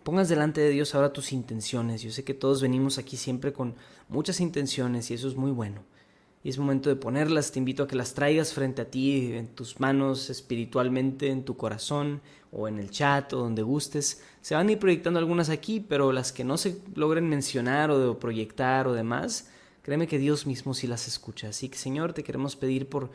pongas 0.03 0.29
delante 0.29 0.61
de 0.61 0.69
Dios 0.69 0.93
ahora 0.93 1.11
tus 1.11 1.33
intenciones. 1.33 2.03
Yo 2.03 2.11
sé 2.11 2.23
que 2.23 2.35
todos 2.35 2.61
venimos 2.61 2.99
aquí 2.99 3.17
siempre 3.17 3.51
con 3.51 3.73
muchas 4.09 4.39
intenciones 4.39 5.09
y 5.09 5.15
eso 5.15 5.27
es 5.27 5.35
muy 5.35 5.51
bueno 5.51 5.81
y 6.45 6.49
es 6.49 6.60
momento 6.60 6.89
de 6.89 6.95
ponerlas. 6.95 7.51
Te 7.51 7.58
invito 7.58 7.81
a 7.81 7.88
que 7.88 7.95
las 7.95 8.13
traigas 8.13 8.53
frente 8.53 8.84
a 8.84 8.86
ti, 8.86 9.34
en 9.34 9.47
tus 9.47 9.79
manos, 9.79 10.29
espiritualmente, 10.29 11.29
en 11.31 11.43
tu 11.43 11.58
corazón 11.58 12.21
o 12.51 12.67
en 12.67 12.77
el 12.77 12.91
chat 12.91 13.34
o 13.34 13.38
donde 13.38 13.63
gustes. 13.63 14.21
Se 14.41 14.53
van 14.53 14.67
a 14.67 14.73
ir 14.73 14.77
proyectando 14.77 15.17
algunas 15.17 15.49
aquí, 15.49 15.79
pero 15.79 16.12
las 16.12 16.31
que 16.31 16.43
no 16.43 16.58
se 16.58 16.77
logren 16.93 17.27
mencionar 17.27 17.89
o 17.89 18.19
proyectar 18.19 18.88
o 18.88 18.93
demás, 18.93 19.49
créeme 19.81 20.05
que 20.05 20.19
Dios 20.19 20.45
mismo 20.45 20.75
sí 20.75 20.86
las 20.86 21.08
escucha. 21.08 21.49
Así 21.49 21.67
que 21.67 21.79
Señor, 21.79 22.13
te 22.13 22.23
queremos 22.23 22.55
pedir 22.55 22.89
por 22.89 23.10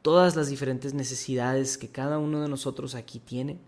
todas 0.00 0.36
las 0.36 0.48
diferentes 0.48 0.94
necesidades 0.94 1.78
que 1.78 1.88
cada 1.88 2.18
uno 2.18 2.40
de 2.40 2.48
nosotros 2.48 2.94
aquí 2.94 3.18
tiene. 3.18 3.58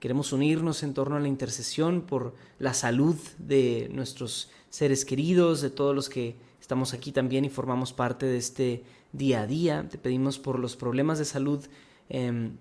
Queremos 0.00 0.34
unirnos 0.34 0.82
en 0.82 0.92
torno 0.92 1.16
a 1.16 1.20
la 1.20 1.28
intercesión 1.28 2.02
por 2.02 2.34
la 2.58 2.74
salud 2.74 3.16
de 3.38 3.88
nuestros 3.90 4.50
seres 4.68 5.06
queridos, 5.06 5.62
de 5.62 5.70
todos 5.70 5.94
los 5.94 6.10
que 6.10 6.36
Estamos 6.66 6.94
aquí 6.94 7.12
también 7.12 7.44
y 7.44 7.48
formamos 7.48 7.92
parte 7.92 8.26
de 8.26 8.38
este 8.38 8.82
día 9.12 9.42
a 9.42 9.46
día. 9.46 9.88
Te 9.88 9.98
pedimos 9.98 10.40
por 10.40 10.58
los 10.58 10.74
problemas 10.74 11.16
de 11.20 11.24
salud 11.24 11.64
em, 12.08 12.56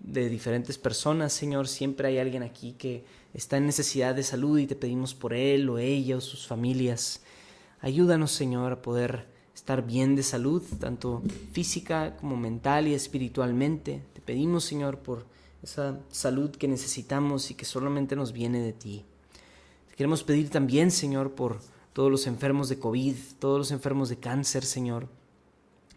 de 0.00 0.28
diferentes 0.28 0.78
personas, 0.78 1.32
Señor. 1.32 1.66
Siempre 1.66 2.06
hay 2.06 2.18
alguien 2.18 2.44
aquí 2.44 2.74
que 2.78 3.04
está 3.34 3.56
en 3.56 3.66
necesidad 3.66 4.14
de 4.14 4.22
salud 4.22 4.60
y 4.60 4.68
te 4.68 4.76
pedimos 4.76 5.12
por 5.12 5.34
él 5.34 5.68
o 5.70 5.78
ella 5.78 6.18
o 6.18 6.20
sus 6.20 6.46
familias. 6.46 7.24
Ayúdanos, 7.80 8.30
Señor, 8.30 8.70
a 8.70 8.80
poder 8.80 9.26
estar 9.52 9.84
bien 9.84 10.14
de 10.14 10.22
salud, 10.22 10.62
tanto 10.78 11.24
física 11.50 12.16
como 12.16 12.36
mental 12.36 12.86
y 12.86 12.94
espiritualmente. 12.94 14.04
Te 14.12 14.20
pedimos, 14.20 14.62
Señor, 14.62 15.00
por 15.00 15.26
esa 15.64 15.98
salud 16.12 16.52
que 16.52 16.68
necesitamos 16.68 17.50
y 17.50 17.54
que 17.54 17.64
solamente 17.64 18.14
nos 18.14 18.32
viene 18.32 18.60
de 18.60 18.72
ti 18.72 19.04
queremos 19.98 20.22
pedir 20.22 20.48
también, 20.48 20.92
Señor, 20.92 21.32
por 21.32 21.58
todos 21.98 22.12
los 22.12 22.28
enfermos 22.28 22.68
de 22.68 22.78
COVID, 22.78 23.16
todos 23.40 23.58
los 23.58 23.70
enfermos 23.72 24.08
de 24.08 24.18
cáncer, 24.18 24.64
Señor. 24.64 25.08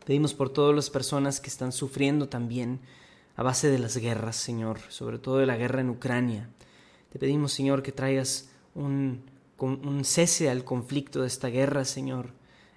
Pedimos 0.03 0.33
por 0.33 0.49
todas 0.49 0.75
las 0.75 0.89
personas 0.89 1.39
que 1.39 1.47
están 1.47 1.71
sufriendo 1.71 2.27
también 2.27 2.79
a 3.35 3.43
base 3.43 3.69
de 3.69 3.77
las 3.77 3.95
guerras, 3.97 4.35
Señor, 4.35 4.79
sobre 4.89 5.19
todo 5.19 5.37
de 5.37 5.45
la 5.45 5.57
guerra 5.57 5.81
en 5.81 5.91
Ucrania. 5.91 6.49
Te 7.11 7.19
pedimos, 7.19 7.53
Señor, 7.53 7.83
que 7.83 7.91
traigas 7.91 8.49
un, 8.73 9.21
un 9.59 10.03
cese 10.03 10.49
al 10.49 10.63
conflicto 10.63 11.21
de 11.21 11.27
esta 11.27 11.49
guerra, 11.49 11.85
Señor, 11.85 12.31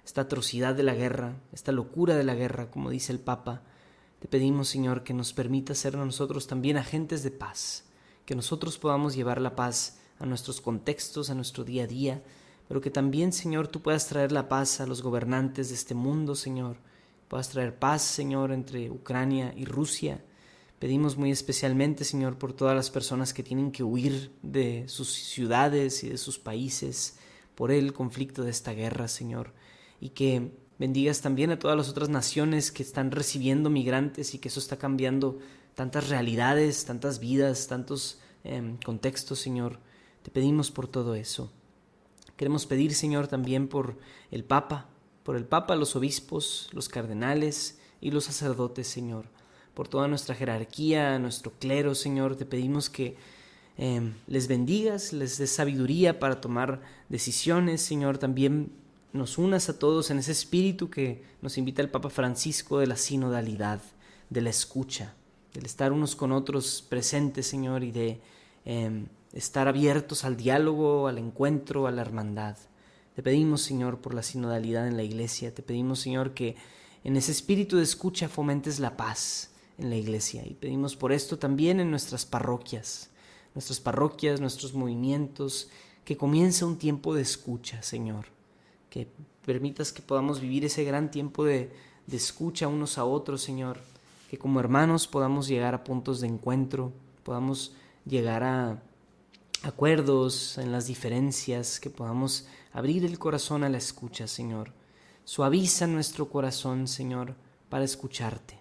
esta 0.05 0.21
atrocidad 0.21 0.75
de 0.75 0.83
la 0.83 0.93
guerra, 0.93 1.33
esta 1.51 1.71
locura 1.71 2.15
de 2.15 2.25
la 2.25 2.35
guerra, 2.35 2.69
como 2.69 2.91
dice 2.91 3.11
el 3.11 3.19
Papa. 3.19 3.63
Te 4.19 4.27
pedimos, 4.27 4.69
Señor, 4.69 5.03
que 5.03 5.15
nos 5.15 5.33
permita 5.33 5.73
ser 5.73 5.97
nosotros 5.97 6.45
también 6.45 6.77
agentes 6.77 7.23
de 7.23 7.31
paz, 7.31 7.85
que 8.27 8.35
nosotros 8.35 8.77
podamos 8.77 9.15
llevar 9.15 9.41
la 9.41 9.55
paz 9.55 9.97
a 10.19 10.27
nuestros 10.27 10.61
contextos, 10.61 11.31
a 11.31 11.33
nuestro 11.33 11.63
día 11.63 11.85
a 11.85 11.87
día, 11.87 12.21
pero 12.67 12.81
que 12.81 12.89
también, 12.89 13.31
Señor, 13.31 13.67
tú 13.67 13.81
puedas 13.81 14.07
traer 14.07 14.31
la 14.31 14.49
paz 14.49 14.81
a 14.81 14.87
los 14.87 15.01
gobernantes 15.01 15.69
de 15.69 15.75
este 15.75 15.93
mundo, 15.93 16.35
Señor, 16.35 16.77
puedas 17.27 17.49
traer 17.49 17.77
paz, 17.77 18.01
Señor, 18.01 18.51
entre 18.51 18.89
Ucrania 18.89 19.53
y 19.55 19.65
Rusia. 19.65 20.23
Pedimos 20.79 21.17
muy 21.17 21.31
especialmente, 21.31 22.03
Señor, 22.03 22.37
por 22.37 22.53
todas 22.53 22.75
las 22.75 22.89
personas 22.89 23.33
que 23.33 23.43
tienen 23.43 23.71
que 23.71 23.83
huir 23.83 24.31
de 24.41 24.85
sus 24.87 25.13
ciudades 25.13 26.03
y 26.03 26.09
de 26.09 26.17
sus 26.17 26.39
países 26.39 27.17
por 27.55 27.71
el 27.71 27.93
conflicto 27.93 28.43
de 28.43 28.51
esta 28.51 28.73
guerra, 28.73 29.07
Señor, 29.07 29.53
y 30.01 30.09
que 30.09 30.51
bendigas 30.77 31.21
también 31.21 31.51
a 31.51 31.59
todas 31.59 31.77
las 31.77 31.89
otras 31.89 32.09
naciones 32.09 32.71
que 32.71 32.83
están 32.83 33.11
recibiendo 33.11 33.69
migrantes 33.69 34.33
y 34.33 34.39
que 34.39 34.49
eso 34.49 34.59
está 34.59 34.77
cambiando 34.77 35.39
tantas 35.73 36.09
realidades, 36.09 36.85
tantas 36.85 37.19
vidas, 37.19 37.67
tantos 37.67 38.19
em, 38.43 38.77
contextos, 38.77 39.39
Señor. 39.39 39.79
Te 40.23 40.31
pedimos 40.31 40.71
por 40.71 40.87
todo 40.87 41.15
eso. 41.15 41.51
Queremos 42.37 42.65
pedir, 42.65 42.93
Señor, 42.93 43.27
también 43.27 43.67
por 43.67 43.95
el 44.31 44.43
Papa, 44.43 44.87
por 45.23 45.35
el 45.35 45.45
Papa, 45.45 45.75
los 45.75 45.95
obispos, 45.95 46.69
los 46.73 46.89
cardenales 46.89 47.79
y 48.01 48.11
los 48.11 48.25
sacerdotes, 48.25 48.87
Señor, 48.87 49.25
por 49.73 49.87
toda 49.87 50.07
nuestra 50.07 50.35
jerarquía, 50.35 51.17
nuestro 51.17 51.51
clero, 51.51 51.95
Señor, 51.95 52.35
te 52.35 52.45
pedimos 52.45 52.89
que 52.89 53.15
em, 53.77 54.13
les 54.27 54.47
bendigas, 54.47 55.13
les 55.13 55.37
des 55.37 55.51
sabiduría 55.51 56.19
para 56.19 56.41
tomar 56.41 56.81
decisiones, 57.09 57.81
Señor, 57.81 58.17
también 58.17 58.71
nos 59.13 59.37
unas 59.37 59.69
a 59.69 59.79
todos 59.79 60.11
en 60.11 60.19
ese 60.19 60.33
espíritu 60.33 60.89
que 60.89 61.23
nos 61.41 61.57
invita 61.57 61.81
el 61.81 61.89
Papa 61.89 62.09
Francisco 62.09 62.79
de 62.79 62.87
la 62.87 62.97
sinodalidad, 62.97 63.81
de 64.29 64.41
la 64.41 64.49
escucha, 64.49 65.13
del 65.53 65.65
estar 65.65 65.93
unos 65.93 66.17
con 66.17 66.33
otros 66.33 66.85
presentes, 66.87 67.47
Señor, 67.47 67.83
y 67.83 67.91
de 67.91 68.19
em, 68.65 69.07
estar 69.35 69.67
abiertos 69.67 70.23
al 70.23 70.37
diálogo, 70.37 71.07
al 71.07 71.17
encuentro, 71.17 71.85
a 71.85 71.91
la 71.91 72.01
hermandad. 72.01 72.57
Te 73.15 73.21
pedimos, 73.21 73.61
Señor, 73.61 73.99
por 73.99 74.13
la 74.13 74.23
sinodalidad 74.23 74.87
en 74.87 74.97
la 74.97 75.03
iglesia. 75.03 75.53
Te 75.53 75.61
pedimos, 75.61 75.99
Señor, 75.99 76.33
que 76.33 76.55
en 77.03 77.17
ese 77.17 77.33
espíritu 77.33 77.77
de 77.77 77.83
escucha 77.83 78.29
fomentes 78.29 78.79
la 78.79 78.97
paz 78.97 79.51
en 79.77 79.89
la 79.89 79.97
iglesia. 79.97 80.43
Y 80.45 80.53
pedimos 80.53 80.95
por 80.95 81.11
esto 81.11 81.37
también 81.37 81.79
en 81.79 81.91
nuestras 81.91 82.25
parroquias, 82.25 83.09
nuestras 83.53 83.79
parroquias, 83.79 84.39
nuestros 84.39 84.73
movimientos, 84.73 85.69
que 86.05 86.17
comience 86.17 86.63
un 86.63 86.77
tiempo 86.77 87.13
de 87.13 87.21
escucha, 87.21 87.83
Señor. 87.83 88.27
Que 88.89 89.07
permitas 89.45 89.91
que 89.91 90.01
podamos 90.01 90.39
vivir 90.39 90.63
ese 90.63 90.85
gran 90.85 91.11
tiempo 91.11 91.43
de, 91.43 91.71
de 92.07 92.17
escucha 92.17 92.69
unos 92.69 92.97
a 92.97 93.03
otros, 93.03 93.41
Señor. 93.41 93.79
Que 94.29 94.37
como 94.37 94.61
hermanos 94.61 95.07
podamos 95.07 95.47
llegar 95.47 95.73
a 95.73 95.83
puntos 95.83 96.21
de 96.21 96.27
encuentro, 96.27 96.93
podamos 97.23 97.73
llegar 98.05 98.43
a 98.43 98.81
acuerdos, 99.63 100.57
en 100.57 100.71
las 100.71 100.87
diferencias, 100.87 101.79
que 101.79 101.89
podamos 101.89 102.47
abrir 102.71 103.05
el 103.05 103.19
corazón 103.19 103.63
a 103.63 103.69
la 103.69 103.77
escucha, 103.77 104.27
Señor. 104.27 104.73
Suaviza 105.23 105.87
nuestro 105.87 106.29
corazón, 106.29 106.87
Señor, 106.87 107.35
para 107.69 107.85
escucharte. 107.85 108.59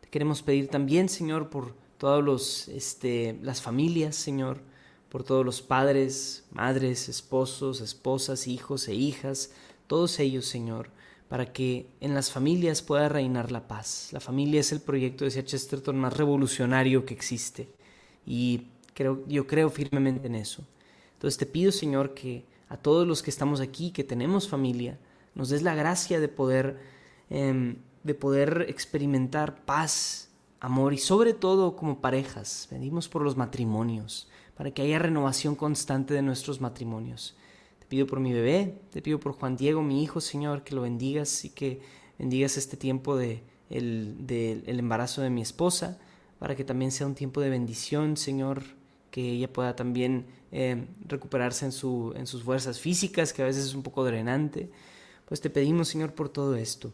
Te 0.00 0.08
queremos 0.08 0.42
pedir 0.42 0.68
también, 0.68 1.08
Señor, 1.08 1.50
por 1.50 1.74
todas 1.98 2.22
los, 2.22 2.68
este, 2.68 3.38
las 3.42 3.62
familias, 3.62 4.16
Señor, 4.16 4.60
por 5.08 5.24
todos 5.24 5.44
los 5.44 5.62
padres, 5.62 6.44
madres, 6.50 7.08
esposos, 7.08 7.80
esposas, 7.80 8.46
hijos 8.46 8.88
e 8.88 8.94
hijas, 8.94 9.52
todos 9.86 10.18
ellos, 10.20 10.46
Señor, 10.46 10.90
para 11.28 11.52
que 11.52 11.90
en 12.00 12.14
las 12.14 12.30
familias 12.30 12.82
pueda 12.82 13.08
reinar 13.08 13.50
la 13.50 13.68
paz. 13.68 14.08
La 14.12 14.20
familia 14.20 14.60
es 14.60 14.72
el 14.72 14.80
proyecto, 14.80 15.24
decía 15.24 15.44
Chesterton, 15.44 15.98
más 15.98 16.16
revolucionario 16.16 17.04
que 17.04 17.14
existe. 17.14 17.70
Y 18.26 18.68
yo 19.26 19.46
creo 19.46 19.70
firmemente 19.70 20.26
en 20.26 20.34
eso. 20.34 20.66
Entonces 21.14 21.38
te 21.38 21.46
pido, 21.46 21.72
Señor, 21.72 22.14
que 22.14 22.44
a 22.68 22.76
todos 22.76 23.06
los 23.06 23.22
que 23.22 23.30
estamos 23.30 23.60
aquí, 23.60 23.90
que 23.90 24.04
tenemos 24.04 24.48
familia, 24.48 24.98
nos 25.34 25.48
des 25.48 25.62
la 25.62 25.74
gracia 25.74 26.20
de 26.20 26.28
poder, 26.28 26.78
em, 27.30 27.76
de 28.04 28.14
poder 28.14 28.66
experimentar 28.68 29.64
paz, 29.64 30.30
amor 30.60 30.92
y 30.92 30.98
sobre 30.98 31.34
todo 31.34 31.76
como 31.76 32.00
parejas. 32.00 32.66
Pedimos 32.70 33.08
por 33.08 33.22
los 33.22 33.36
matrimonios, 33.36 34.28
para 34.56 34.70
que 34.70 34.82
haya 34.82 34.98
renovación 34.98 35.54
constante 35.54 36.14
de 36.14 36.22
nuestros 36.22 36.60
matrimonios. 36.60 37.36
Te 37.78 37.86
pido 37.86 38.06
por 38.06 38.20
mi 38.20 38.32
bebé, 38.32 38.80
te 38.90 39.02
pido 39.02 39.20
por 39.20 39.32
Juan 39.32 39.56
Diego, 39.56 39.82
mi 39.82 40.02
hijo, 40.02 40.20
Señor, 40.20 40.64
que 40.64 40.74
lo 40.74 40.82
bendigas 40.82 41.44
y 41.44 41.50
que 41.50 41.80
bendigas 42.18 42.56
este 42.56 42.76
tiempo 42.76 43.16
de 43.16 43.42
el, 43.70 44.24
el 44.28 44.78
embarazo 44.78 45.22
de 45.22 45.30
mi 45.30 45.42
esposa, 45.42 45.98
para 46.38 46.56
que 46.56 46.64
también 46.64 46.90
sea 46.90 47.06
un 47.06 47.14
tiempo 47.14 47.40
de 47.40 47.50
bendición, 47.50 48.16
Señor, 48.16 48.62
que 49.18 49.32
ella 49.32 49.52
pueda 49.52 49.74
también 49.74 50.26
eh, 50.52 50.86
recuperarse 51.04 51.64
en, 51.64 51.72
su, 51.72 52.12
en 52.14 52.28
sus 52.28 52.44
fuerzas 52.44 52.78
físicas, 52.78 53.32
que 53.32 53.42
a 53.42 53.46
veces 53.46 53.64
es 53.64 53.74
un 53.74 53.82
poco 53.82 54.04
drenante. 54.04 54.70
Pues 55.24 55.40
te 55.40 55.50
pedimos, 55.50 55.88
Señor, 55.88 56.14
por 56.14 56.28
todo 56.28 56.54
esto. 56.54 56.92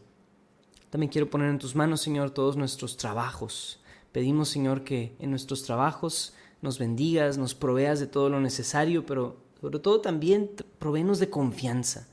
También 0.89 1.11
quiero 1.11 1.29
poner 1.29 1.51
en 1.51 1.59
tus 1.59 1.75
manos, 1.75 2.01
Señor, 2.01 2.31
todos 2.31 2.57
nuestros 2.57 2.97
trabajos. 2.97 3.79
Pedimos, 4.11 4.49
Señor, 4.49 4.83
que 4.83 5.15
en 5.19 5.29
nuestros 5.29 5.61
trabajos 5.61 6.33
nos 6.63 6.79
bendigas, 6.79 7.37
nos 7.37 7.53
proveas 7.53 7.99
de 7.99 8.07
todo 8.07 8.27
lo 8.29 8.41
necesario, 8.41 9.05
pero 9.05 9.37
sobre 9.61 9.77
todo 9.77 10.01
también 10.01 10.49
proveenos 10.79 11.19
de 11.19 11.29
confianza, 11.29 12.07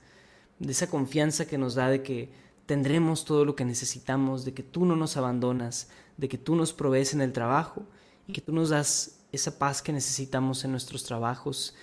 de 0.58 0.72
esa 0.72 0.90
confianza 0.90 1.46
que 1.46 1.56
nos 1.56 1.74
da 1.74 1.88
de 1.88 2.02
que 2.02 2.30
tendremos 2.66 3.24
todo 3.24 3.46
lo 3.46 3.56
que 3.56 3.64
necesitamos, 3.64 4.44
de 4.44 4.52
que 4.52 4.62
tú 4.62 4.84
no 4.84 4.94
nos 4.94 5.16
abandonas, 5.16 5.88
de 6.18 6.28
que 6.28 6.36
tú 6.36 6.54
nos 6.54 6.74
provees 6.74 7.14
en 7.14 7.22
el 7.22 7.32
trabajo 7.32 7.86
y 8.28 8.34
que 8.34 8.42
tú 8.42 8.52
nos 8.52 8.68
das 8.68 9.21
esa 9.32 9.58
paz 9.58 9.82
que 9.82 9.92
necesitamos 9.92 10.64
en 10.64 10.70
nuestros 10.70 11.04
trabajos. 11.04 11.74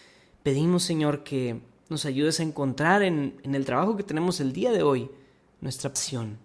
Pedimos, 0.43 0.83
Señor, 0.83 1.23
que 1.23 1.59
nos 1.89 2.05
ayudes 2.05 2.39
a 2.39 2.43
encontrar 2.43 3.01
en, 3.01 3.39
el 3.43 3.65
trabajo 3.65 3.97
que 3.97 4.03
tenemos 4.03 4.39
el 4.39 4.53
día 4.53 4.71
de 4.71 4.83
hoy 4.83 5.09
nuestra 5.59 5.89
pasión. 5.89 6.37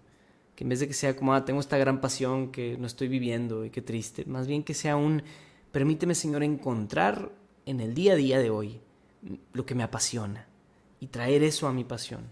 Que 0.57 0.65
en 0.65 0.71
vez 0.71 0.81
de 0.81 0.89
que 0.89 0.95
sea 0.95 1.15
como, 1.15 1.35
ah, 1.35 1.45
tengo 1.45 1.61
esta 1.61 1.77
gran 1.77 2.01
pasión 2.01 2.51
que 2.51 2.79
no 2.79 2.87
estoy 2.87 3.09
viviendo 3.09 3.65
y 3.65 3.71
qué 3.71 3.83
triste, 3.83 4.25
más 4.25 4.47
bien 4.47 4.63
que 4.63 4.73
sea 4.73 4.97
un, 4.97 5.23
permíteme, 5.73 6.15
Señor, 6.15 6.43
encontrar 6.43 7.31
en 7.67 7.81
el 7.81 7.95
día 7.95 8.15
a 8.15 8.17
día 8.17 8.39
de 8.39 8.51
hoy 8.51 8.81
lo 9.53 9.67
que 9.67 9.75
me 9.75 9.83
apasiona 9.83 10.47
y 11.01 11.09
traer 11.09 11.43
eso 11.43 11.67
a 11.67 11.73
mi 11.73 11.85
pasión. 11.85 12.23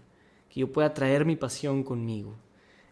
Que 0.49 0.61
yo 0.61 0.71
pueda 0.71 0.93
traer 0.93 1.25
mi 1.25 1.35
pasión 1.35 1.83
conmigo. 1.83 2.35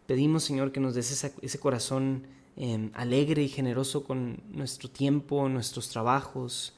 Pedimos, 0.05 0.43
Señor, 0.43 0.71
que 0.71 0.79
nos 0.79 0.95
des 0.95 1.11
ese 1.41 1.59
corazón 1.59 2.27
Em, 2.63 2.91
alegre 2.93 3.41
y 3.41 3.47
generoso 3.47 4.03
con 4.03 4.43
nuestro 4.51 4.87
tiempo, 4.87 5.49
nuestros 5.49 5.89
trabajos. 5.89 6.75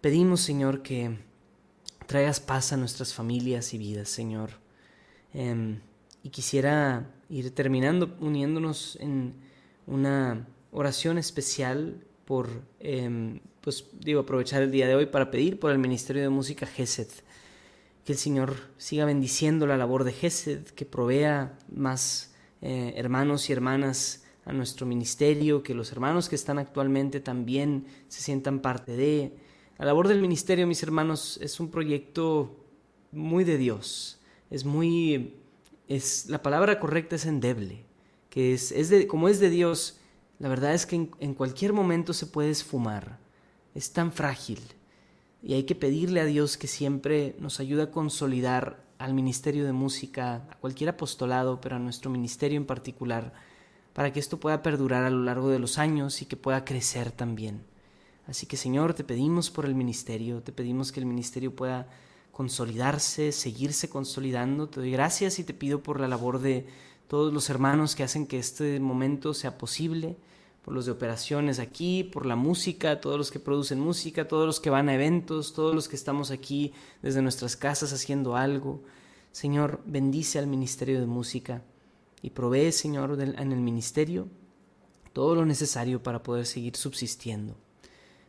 Pedimos, 0.00 0.40
Señor, 0.40 0.82
que 0.82 1.16
traigas 2.08 2.40
paz 2.40 2.72
a 2.72 2.76
nuestras 2.76 3.14
familias 3.14 3.72
y 3.72 3.78
vidas, 3.78 4.08
Señor. 4.08 4.50
Em, 5.32 5.78
y 6.24 6.30
quisiera 6.30 7.08
ir 7.30 7.54
terminando 7.54 8.16
uniéndonos 8.18 8.98
en 9.00 9.34
una 9.86 10.48
oración 10.72 11.18
especial 11.18 12.04
por, 12.24 12.48
em, 12.80 13.38
pues 13.60 13.86
digo, 14.00 14.22
aprovechar 14.22 14.60
el 14.62 14.72
día 14.72 14.88
de 14.88 14.96
hoy 14.96 15.06
para 15.06 15.30
pedir 15.30 15.60
por 15.60 15.70
el 15.70 15.78
Ministerio 15.78 16.22
de 16.22 16.30
Música 16.30 16.66
GESED. 16.66 17.10
Que 18.04 18.10
el 18.10 18.18
Señor 18.18 18.56
siga 18.76 19.04
bendiciendo 19.04 19.68
la 19.68 19.76
labor 19.76 20.02
de 20.02 20.14
GESED, 20.14 20.64
que 20.70 20.84
provea 20.84 21.56
más 21.72 22.34
eh, 22.60 22.94
hermanos 22.96 23.48
y 23.48 23.52
hermanas 23.52 24.21
a 24.44 24.52
nuestro 24.52 24.86
ministerio, 24.86 25.62
que 25.62 25.74
los 25.74 25.92
hermanos 25.92 26.28
que 26.28 26.34
están 26.34 26.58
actualmente 26.58 27.20
también 27.20 27.86
se 28.08 28.22
sientan 28.22 28.60
parte 28.60 28.96
de. 28.96 29.36
La 29.78 29.86
labor 29.86 30.08
del 30.08 30.20
ministerio, 30.20 30.66
mis 30.66 30.82
hermanos, 30.82 31.38
es 31.42 31.60
un 31.60 31.70
proyecto 31.70 32.56
muy 33.10 33.44
de 33.44 33.58
Dios. 33.58 34.20
Es 34.50 34.64
muy 34.64 35.34
es 35.88 36.28
la 36.28 36.42
palabra 36.42 36.80
correcta 36.80 37.16
es 37.16 37.26
endeble, 37.26 37.84
que 38.30 38.54
es, 38.54 38.72
es 38.72 38.88
de, 38.88 39.06
como 39.06 39.28
es 39.28 39.40
de 39.40 39.50
Dios, 39.50 39.98
la 40.38 40.48
verdad 40.48 40.74
es 40.74 40.86
que 40.86 40.96
en, 40.96 41.10
en 41.20 41.34
cualquier 41.34 41.72
momento 41.72 42.12
se 42.12 42.26
puede 42.26 42.50
esfumar. 42.50 43.18
Es 43.74 43.92
tan 43.92 44.12
frágil 44.12 44.60
y 45.42 45.54
hay 45.54 45.64
que 45.64 45.74
pedirle 45.74 46.20
a 46.20 46.24
Dios 46.24 46.56
que 46.56 46.66
siempre 46.66 47.36
nos 47.38 47.60
ayude 47.60 47.82
a 47.82 47.90
consolidar 47.90 48.84
al 48.98 49.14
ministerio 49.14 49.64
de 49.64 49.72
música, 49.72 50.46
a 50.50 50.58
cualquier 50.58 50.90
apostolado, 50.90 51.60
pero 51.60 51.76
a 51.76 51.80
nuestro 51.80 52.10
ministerio 52.10 52.56
en 52.56 52.66
particular 52.66 53.32
para 53.92 54.12
que 54.12 54.20
esto 54.20 54.40
pueda 54.40 54.62
perdurar 54.62 55.04
a 55.04 55.10
lo 55.10 55.22
largo 55.22 55.50
de 55.50 55.58
los 55.58 55.78
años 55.78 56.22
y 56.22 56.26
que 56.26 56.36
pueda 56.36 56.64
crecer 56.64 57.10
también. 57.10 57.62
Así 58.26 58.46
que 58.46 58.56
Señor, 58.56 58.94
te 58.94 59.04
pedimos 59.04 59.50
por 59.50 59.66
el 59.66 59.74
ministerio, 59.74 60.42
te 60.42 60.52
pedimos 60.52 60.92
que 60.92 61.00
el 61.00 61.06
ministerio 61.06 61.54
pueda 61.54 61.88
consolidarse, 62.30 63.32
seguirse 63.32 63.90
consolidando. 63.90 64.68
Te 64.68 64.80
doy 64.80 64.92
gracias 64.92 65.38
y 65.38 65.44
te 65.44 65.54
pido 65.54 65.82
por 65.82 66.00
la 66.00 66.08
labor 66.08 66.40
de 66.40 66.66
todos 67.08 67.32
los 67.32 67.50
hermanos 67.50 67.94
que 67.94 68.04
hacen 68.04 68.26
que 68.26 68.38
este 68.38 68.80
momento 68.80 69.34
sea 69.34 69.58
posible, 69.58 70.16
por 70.64 70.72
los 70.72 70.86
de 70.86 70.92
operaciones 70.92 71.58
aquí, 71.58 72.04
por 72.04 72.24
la 72.24 72.36
música, 72.36 73.00
todos 73.00 73.18
los 73.18 73.32
que 73.32 73.40
producen 73.40 73.80
música, 73.80 74.28
todos 74.28 74.46
los 74.46 74.60
que 74.60 74.70
van 74.70 74.88
a 74.88 74.94
eventos, 74.94 75.52
todos 75.52 75.74
los 75.74 75.88
que 75.88 75.96
estamos 75.96 76.30
aquí 76.30 76.72
desde 77.02 77.20
nuestras 77.20 77.56
casas 77.56 77.92
haciendo 77.92 78.36
algo. 78.36 78.82
Señor, 79.32 79.80
bendice 79.84 80.38
al 80.38 80.46
Ministerio 80.46 81.00
de 81.00 81.06
Música 81.06 81.62
y 82.22 82.30
provee, 82.30 82.72
Señor, 82.72 83.20
en 83.20 83.52
el 83.52 83.60
ministerio 83.60 84.28
todo 85.12 85.34
lo 85.34 85.44
necesario 85.44 86.02
para 86.02 86.22
poder 86.22 86.46
seguir 86.46 86.76
subsistiendo. 86.76 87.56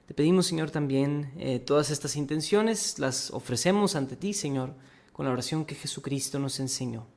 Te 0.08 0.13
pedimos, 0.13 0.47
Señor, 0.47 0.69
también 0.69 1.32
eh, 1.38 1.60
todas 1.60 1.91
estas 1.91 2.15
intenciones, 2.15 2.99
las 2.99 3.32
ofrecemos 3.32 3.95
ante 3.95 4.17
ti, 4.17 4.34
Señor, 4.34 4.75
con 5.13 5.25
la 5.25 5.32
oración 5.32 5.63
que 5.63 5.75
Jesucristo 5.75 6.39
nos 6.39 6.60
enseñó. 6.60 7.08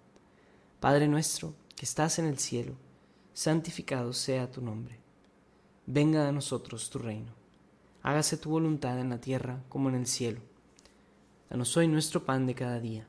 Padre 0.79 1.09
nuestro, 1.09 1.55
que 1.75 1.85
estás 1.85 2.19
en 2.19 2.27
el 2.27 2.39
cielo, 2.39 2.75
santificado 3.33 4.13
sea 4.13 4.51
tu 4.51 4.63
nombre. 4.63 5.01
Venga 5.87 6.29
a 6.29 6.33
nosotros 6.33 6.91
tu 6.91 6.99
reino. 6.99 7.33
Hágase 8.03 8.37
tu 8.37 8.51
voluntad 8.51 9.01
en 9.01 9.11
la 9.11 9.21
tierra 9.21 9.65
como 9.69 9.89
en 9.89 9.97
el 9.97 10.07
cielo. 10.07 10.41
Danos 11.51 11.77
hoy 11.77 11.89
nuestro 11.89 12.25
pan 12.25 12.47
de 12.47 12.55
cada 12.55 12.79
día. 12.79 13.09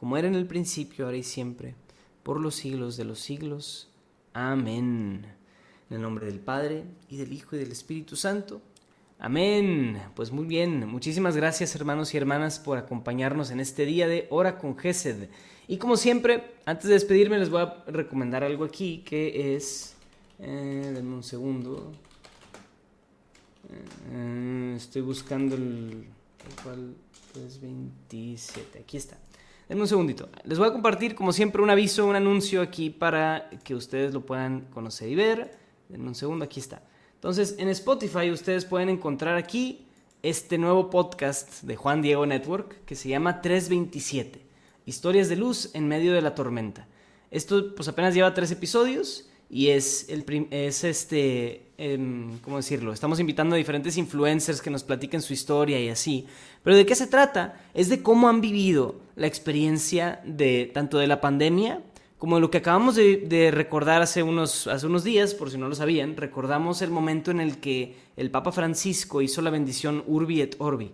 como 0.00 0.16
era 0.16 0.26
en 0.26 0.34
el 0.34 0.46
principio, 0.46 1.04
ahora 1.04 1.18
y 1.18 1.22
siempre, 1.22 1.74
por 2.22 2.40
los 2.40 2.54
siglos 2.54 2.96
de 2.96 3.04
los 3.04 3.20
siglos. 3.20 3.90
Amén. 4.32 5.26
En 5.90 5.96
el 5.96 6.00
nombre 6.00 6.24
del 6.24 6.40
Padre, 6.40 6.84
y 7.10 7.18
del 7.18 7.34
Hijo 7.34 7.54
y 7.54 7.58
del 7.58 7.70
Espíritu 7.70 8.16
Santo. 8.16 8.62
Amén. 9.18 10.00
Pues 10.16 10.32
muy 10.32 10.46
bien, 10.46 10.88
muchísimas 10.88 11.36
gracias 11.36 11.74
hermanos 11.74 12.14
y 12.14 12.16
hermanas 12.16 12.58
por 12.58 12.78
acompañarnos 12.78 13.50
en 13.50 13.60
este 13.60 13.84
día 13.84 14.08
de 14.08 14.26
Hora 14.30 14.56
con 14.56 14.78
Gesed. 14.78 15.28
Y 15.68 15.76
como 15.76 15.98
siempre, 15.98 16.54
antes 16.64 16.88
de 16.88 16.94
despedirme 16.94 17.38
les 17.38 17.50
voy 17.50 17.60
a 17.60 17.84
recomendar 17.86 18.42
algo 18.42 18.64
aquí 18.64 19.02
que 19.04 19.54
es... 19.54 19.96
Eh, 20.38 20.92
denme 20.94 21.14
un 21.16 21.22
segundo. 21.22 21.92
Eh, 24.12 24.72
estoy 24.78 25.02
buscando 25.02 25.56
el... 25.56 26.06
¿Cuál? 26.62 26.94
Es 27.46 27.60
27. 27.60 28.78
Aquí 28.78 28.96
está. 28.96 29.18
Denme 29.70 29.82
un 29.82 29.88
segundito. 29.88 30.28
Les 30.42 30.58
voy 30.58 30.66
a 30.66 30.72
compartir, 30.72 31.14
como 31.14 31.32
siempre, 31.32 31.62
un 31.62 31.70
aviso, 31.70 32.04
un 32.04 32.16
anuncio 32.16 32.60
aquí 32.60 32.90
para 32.90 33.48
que 33.62 33.76
ustedes 33.76 34.12
lo 34.12 34.26
puedan 34.26 34.62
conocer 34.62 35.08
y 35.08 35.14
ver. 35.14 35.56
Denme 35.88 36.08
un 36.08 36.16
segundo, 36.16 36.44
aquí 36.44 36.58
está. 36.58 36.82
Entonces, 37.14 37.54
en 37.56 37.68
Spotify 37.68 38.32
ustedes 38.32 38.64
pueden 38.64 38.88
encontrar 38.88 39.36
aquí 39.36 39.86
este 40.24 40.58
nuevo 40.58 40.90
podcast 40.90 41.62
de 41.62 41.76
Juan 41.76 42.02
Diego 42.02 42.26
Network 42.26 42.84
que 42.84 42.96
se 42.96 43.10
llama 43.10 43.42
327, 43.42 44.44
Historias 44.86 45.28
de 45.28 45.36
Luz 45.36 45.70
en 45.72 45.86
medio 45.86 46.14
de 46.14 46.22
la 46.22 46.34
tormenta. 46.34 46.88
Esto 47.30 47.72
pues 47.76 47.86
apenas 47.86 48.12
lleva 48.12 48.34
tres 48.34 48.50
episodios 48.50 49.30
y 49.48 49.68
es, 49.68 50.08
el 50.08 50.48
es 50.50 50.82
este, 50.82 51.66
em, 51.78 52.38
¿cómo 52.38 52.56
decirlo? 52.56 52.92
Estamos 52.92 53.20
invitando 53.20 53.54
a 53.54 53.58
diferentes 53.58 53.96
influencers 53.96 54.60
que 54.60 54.70
nos 54.70 54.82
platiquen 54.82 55.22
su 55.22 55.32
historia 55.32 55.80
y 55.80 55.88
así. 55.90 56.26
Pero 56.64 56.76
¿de 56.76 56.84
qué 56.86 56.96
se 56.96 57.06
trata? 57.06 57.60
Es 57.72 57.88
de 57.88 58.02
cómo 58.02 58.28
han 58.28 58.40
vivido 58.40 59.00
la 59.20 59.26
experiencia 59.26 60.22
de 60.24 60.70
tanto 60.72 60.96
de 60.96 61.06
la 61.06 61.20
pandemia 61.20 61.82
como 62.16 62.40
lo 62.40 62.50
que 62.50 62.58
acabamos 62.58 62.96
de, 62.96 63.50
recordar 63.50 64.00
hace 64.02 64.22
unos, 64.22 64.66
hace 64.66 64.86
unos 64.86 65.04
días, 65.04 65.34
por 65.34 65.50
si 65.50 65.56
no 65.56 65.68
lo 65.68 65.74
sabían, 65.74 66.16
recordamos 66.16 66.82
el 66.82 66.90
momento 66.90 67.30
en 67.30 67.40
el 67.40 67.58
que 67.60 67.96
el 68.16 68.30
Papa 68.30 68.52
Francisco 68.52 69.22
hizo 69.22 69.40
la 69.40 69.48
bendición 69.48 70.04
Urbi 70.06 70.42
et 70.42 70.54
Orbi. 70.58 70.92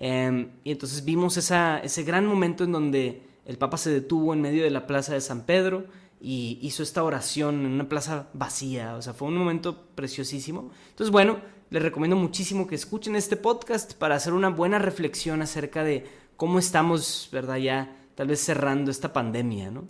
Em, 0.00 0.48
y 0.64 0.72
entonces 0.72 1.04
vimos 1.04 1.36
esa, 1.36 1.78
ese 1.78 2.02
gran 2.02 2.26
momento 2.26 2.64
en 2.64 2.72
donde 2.72 3.22
el 3.46 3.58
Papa 3.58 3.76
se 3.76 3.90
detuvo 3.90 4.32
en 4.32 4.40
medio 4.40 4.64
de 4.64 4.70
la 4.70 4.88
plaza 4.88 5.14
de 5.14 5.20
San 5.20 5.42
Pedro 5.42 5.86
y 6.20 6.58
hizo 6.62 6.82
esta 6.82 7.04
oración 7.04 7.64
en 7.64 7.72
una 7.72 7.88
plaza 7.88 8.28
vacía. 8.32 8.96
O 8.96 9.02
sea, 9.02 9.12
fue 9.12 9.28
un 9.28 9.36
momento 9.36 9.86
preciosísimo. 9.94 10.72
Entonces, 10.90 11.12
bueno, 11.12 11.38
les 11.70 11.82
recomiendo 11.82 12.16
muchísimo 12.16 12.66
que 12.66 12.74
escuchen 12.74 13.16
este 13.16 13.36
podcast 13.36 13.94
para 13.94 14.14
hacer 14.14 14.32
una 14.32 14.48
buena 14.50 14.78
reflexión 14.78 15.42
acerca 15.42 15.84
de 15.84 16.25
cómo 16.36 16.58
estamos, 16.58 17.28
¿verdad? 17.32 17.56
Ya 17.56 17.96
tal 18.14 18.28
vez 18.28 18.40
cerrando 18.40 18.90
esta 18.90 19.12
pandemia, 19.12 19.70
¿no? 19.70 19.84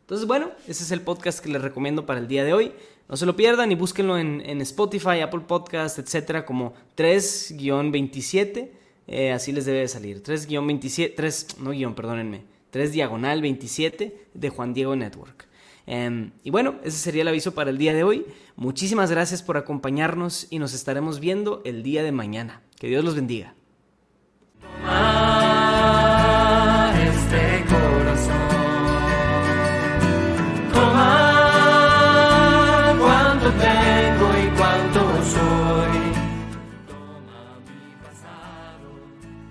Entonces, 0.00 0.26
bueno, 0.26 0.50
ese 0.66 0.82
es 0.84 0.90
el 0.90 1.00
podcast 1.00 1.42
que 1.42 1.48
les 1.48 1.62
recomiendo 1.62 2.04
para 2.04 2.20
el 2.20 2.28
día 2.28 2.44
de 2.44 2.52
hoy. 2.52 2.72
No 3.08 3.16
se 3.16 3.26
lo 3.26 3.36
pierdan 3.36 3.72
y 3.72 3.74
búsquenlo 3.74 4.18
en, 4.18 4.60
Spotify, 4.60 5.20
Apple 5.20 5.42
Podcast, 5.46 5.98
etcétera, 5.98 6.44
como 6.44 6.74
3-27. 6.96 8.70
Eh, 9.06 9.32
así 9.32 9.52
les 9.52 9.64
debe 9.64 9.80
de 9.80 9.88
salir. 9.88 10.22
3-27, 10.22 11.14
3, 11.16 11.58
no 11.60 11.70
guion, 11.70 11.94
perdónenme. 11.94 12.44
3 12.70 12.92
diagonal 12.92 13.42
27 13.42 14.28
de 14.32 14.48
Juan 14.48 14.72
Diego 14.72 14.96
Network. 14.96 15.46
Em, 15.86 16.30
y 16.42 16.50
bueno, 16.50 16.76
ese 16.84 16.98
sería 16.98 17.22
el 17.22 17.28
aviso 17.28 17.54
para 17.54 17.70
el 17.70 17.78
día 17.78 17.92
de 17.92 18.04
hoy. 18.04 18.26
Muchísimas 18.56 19.10
gracias 19.10 19.42
por 19.42 19.56
acompañarnos 19.56 20.46
y 20.50 20.58
nos 20.58 20.72
estaremos 20.74 21.20
viendo 21.20 21.60
el 21.64 21.82
día 21.82 22.02
de 22.02 22.12
mañana. 22.12 22.62
Que 22.78 22.88
Dios 22.88 23.04
los 23.04 23.14
bendiga. 23.14 23.54